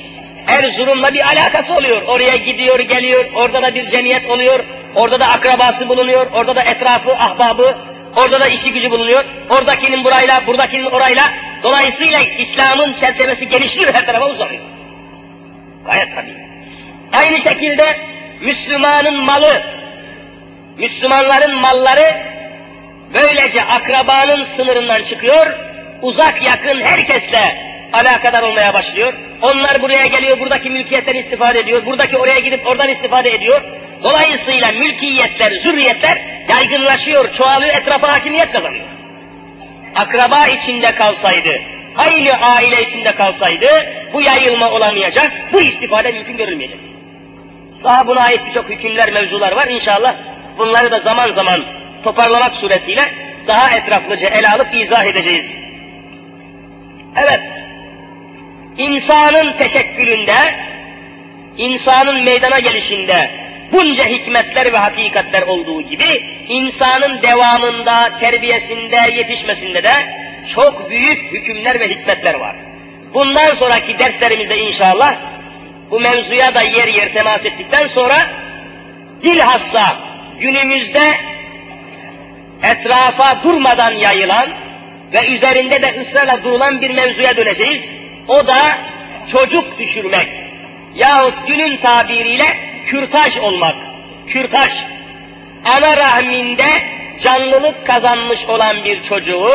[0.50, 2.02] Erzurum'la bir alakası oluyor.
[2.02, 7.14] Oraya gidiyor, geliyor, orada da bir cemiyet oluyor, orada da akrabası bulunuyor, orada da etrafı,
[7.14, 7.78] ahbabı,
[8.16, 9.24] orada da işi gücü bulunuyor.
[9.50, 11.32] Oradakinin burayla, buradakinin orayla.
[11.62, 14.62] Dolayısıyla İslam'ın çerçevesi genişliyor, her tarafa uzanıyor.
[15.86, 16.36] Gayet tabii.
[17.12, 17.84] Aynı şekilde
[18.40, 19.62] Müslümanın malı,
[20.78, 22.20] Müslümanların malları
[23.14, 25.46] böylece akrabanın sınırından çıkıyor,
[26.02, 29.12] uzak yakın herkesle alakadar olmaya başlıyor.
[29.42, 33.62] Onlar buraya geliyor, buradaki mülkiyetten istifade ediyor, buradaki oraya gidip oradan istifade ediyor.
[34.02, 38.86] Dolayısıyla mülkiyetler, zürriyetler yaygınlaşıyor, çoğalıyor, etrafa hakimiyet kazanıyor.
[39.96, 41.60] Akraba içinde kalsaydı,
[41.96, 43.66] aynı aile içinde kalsaydı
[44.12, 46.80] bu yayılma olamayacak, bu istifade mümkün görülmeyecek.
[47.84, 49.66] Daha buna ait birçok hükümler, mevzular var.
[49.66, 50.14] İnşallah
[50.58, 51.64] bunları da zaman zaman
[52.04, 53.12] toparlamak suretiyle
[53.46, 55.52] daha etraflıca ele alıp izah edeceğiz.
[57.16, 57.40] Evet,
[58.80, 60.54] insanın teşekkülünde,
[61.58, 63.30] insanın meydana gelişinde
[63.72, 69.92] bunca hikmetler ve hakikatler olduğu gibi, insanın devamında, terbiyesinde, yetişmesinde de
[70.54, 72.56] çok büyük hükümler ve hikmetler var.
[73.14, 75.16] Bundan sonraki derslerimizde inşallah
[75.90, 78.16] bu mevzuya da yer yer temas ettikten sonra
[79.24, 79.98] bilhassa
[80.40, 81.14] günümüzde
[82.62, 84.46] etrafa durmadan yayılan
[85.12, 87.99] ve üzerinde de ısrarla durulan bir mevzuya döneceğiz.
[88.30, 88.58] O da
[89.32, 90.28] çocuk düşürmek
[90.94, 92.44] yahut günün tabiriyle
[92.86, 93.74] kürtaj olmak.
[94.28, 94.72] Kürtaj.
[95.64, 96.66] Ana rahminde
[97.20, 99.50] canlılık kazanmış olan bir çocuğu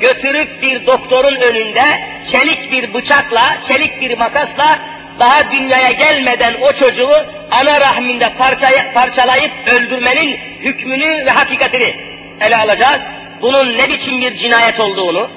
[0.00, 1.84] götürüp bir doktorun önünde
[2.30, 4.78] çelik bir bıçakla, çelik bir makasla
[5.18, 7.12] daha dünyaya gelmeden o çocuğu
[7.50, 11.96] ana rahminde parçaya, parçalayıp öldürmenin hükmünü ve hakikatini
[12.40, 13.00] ele alacağız.
[13.42, 15.30] Bunun ne biçim bir cinayet olduğunu,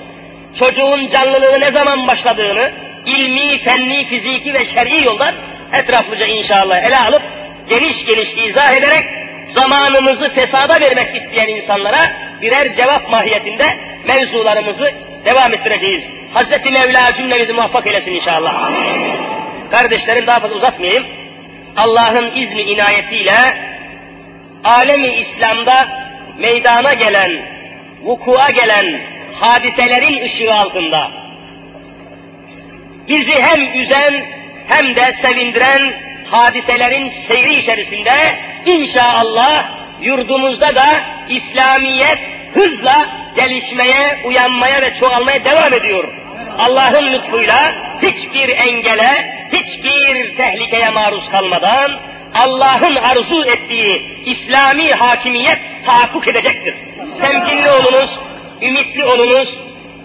[0.56, 2.72] çocuğun canlılığı ne zaman başladığını,
[3.06, 5.36] ilmi, fenni, fiziki ve şer'i yoldan
[5.74, 7.24] etraflıca inşallah ele alıp
[7.70, 9.06] geniş geniş izah ederek
[9.48, 13.78] zamanımızı fesada vermek isteyen insanlara birer cevap mahiyetinde
[14.08, 14.91] mevzularımızı
[15.26, 16.04] devam ettireceğiz.
[16.34, 18.72] Hazreti Mevla cümlemizi muvaffak eylesin inşallah.
[19.72, 21.04] Kardeşlerim daha fazla uzatmayayım.
[21.78, 23.58] Allah'ın izni inayetiyle
[24.64, 25.88] alemi İslam'da
[26.39, 27.32] meydana gelen,
[28.04, 29.02] vukua gelen
[29.39, 31.11] hadiselerin ışığı altında
[33.07, 34.25] bizi hem üzen
[34.67, 35.93] hem de sevindiren
[36.25, 39.69] hadiselerin seyri içerisinde inşallah
[40.01, 40.85] yurdumuzda da
[41.29, 42.19] İslamiyet
[42.53, 46.03] hızla gelişmeye, uyanmaya ve çoğalmaya devam ediyor.
[46.57, 51.91] Allah'ın lütfuyla hiçbir engele, hiçbir tehlikeye maruz kalmadan
[52.35, 56.75] Allah'ın arzu ettiği İslami hakimiyet tahakkuk edecektir.
[57.21, 58.19] Temkinli olunuz,
[58.62, 59.60] ümitli olunuz,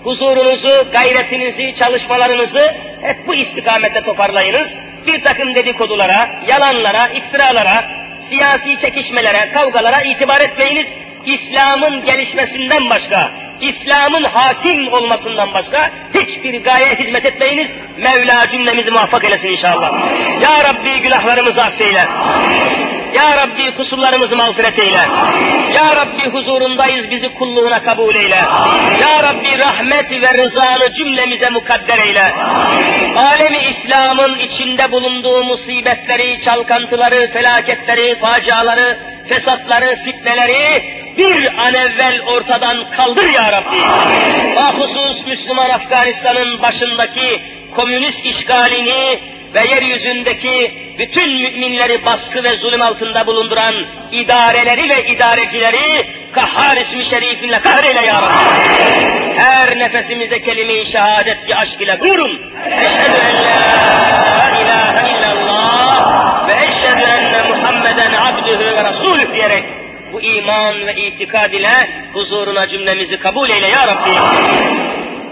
[0.04, 4.68] huzurunuzu, gayretinizi, çalışmalarınızı hep bu istikamette toparlayınız.
[5.06, 7.84] Bir takım dedikodulara, yalanlara, iftiralara,
[8.28, 10.86] siyasi çekişmelere, kavgalara itibar etmeyiniz.
[11.26, 17.70] İslam'ın gelişmesinden başka, İslam'ın hakim olmasından başka hiçbir gaye hizmet etmeyiniz.
[17.96, 19.92] Mevla cümlemizi muvaffak eylesin inşallah.
[20.42, 22.06] Ya Rabbi günahlarımızı affeyle.
[23.14, 24.98] Ya Rabbi kusurlarımızı mağfiret eyle.
[25.74, 28.34] Ya Rabbi huzurundayız bizi kulluğuna kabul eyle.
[29.00, 32.32] Ya Rabbi rahmet ve rızanı cümlemize mukadder eyle.
[33.16, 38.98] Alemi İslam'ın içinde bulunduğu musibetleri, çalkantıları, felaketleri, faciaları,
[39.28, 43.76] fesatları, fitneleri bir an evvel ortadan kaldır ya Rabbi.
[44.56, 47.42] Bahusus Müslüman Afganistan'ın başındaki
[47.76, 49.20] komünist işgalini
[49.54, 53.74] ve yeryüzündeki bütün müminleri baskı ve zulüm altında bulunduran
[54.12, 59.38] idareleri ve idarecileri Kahhar ismi şerifinle kahreyle ya Rabbi.
[59.38, 62.40] Her nefesimizde kelime-i şehadet ki aşk ile buyurun.
[62.66, 63.36] Eşhedü en
[64.38, 69.64] la ilahe illallah ve eşhedü enne Muhammeden abdühü ve rasulüh diyerek
[70.12, 74.10] bu iman ve itikad ile huzuruna cümlemizi kabul eyle ya Rabbi.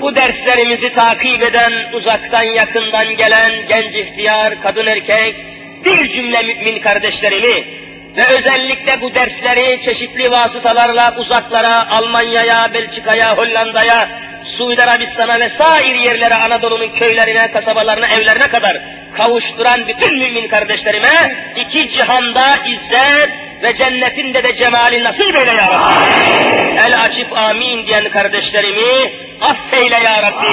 [0.01, 5.37] Bu derslerimizi takip eden, uzaktan yakından gelen genç ihtiyar, kadın erkek,
[5.85, 7.81] bir cümle mümin kardeşlerimi
[8.17, 14.09] ve özellikle bu dersleri çeşitli vasıtalarla uzaklara, Almanya'ya, Belçika'ya, Hollanda'ya,
[14.45, 18.81] Suudi Arabistan'a ve sair yerlere, Anadolu'nun köylerine, kasabalarına, evlerine kadar
[19.17, 23.31] kavuşturan bütün mümin kardeşlerime iki cihanda izzet
[23.63, 26.79] ve cennetinde de cemali nasip eyle ya Rabbi.
[26.79, 30.47] El açıp amin diyen kardeşlerimi affeyle ya Rabbi.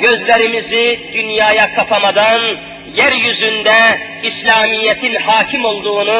[0.00, 2.40] Gözlerimizi dünyaya kapamadan
[2.96, 6.16] yeryüzünde İslamiyet'in hakim olduğunu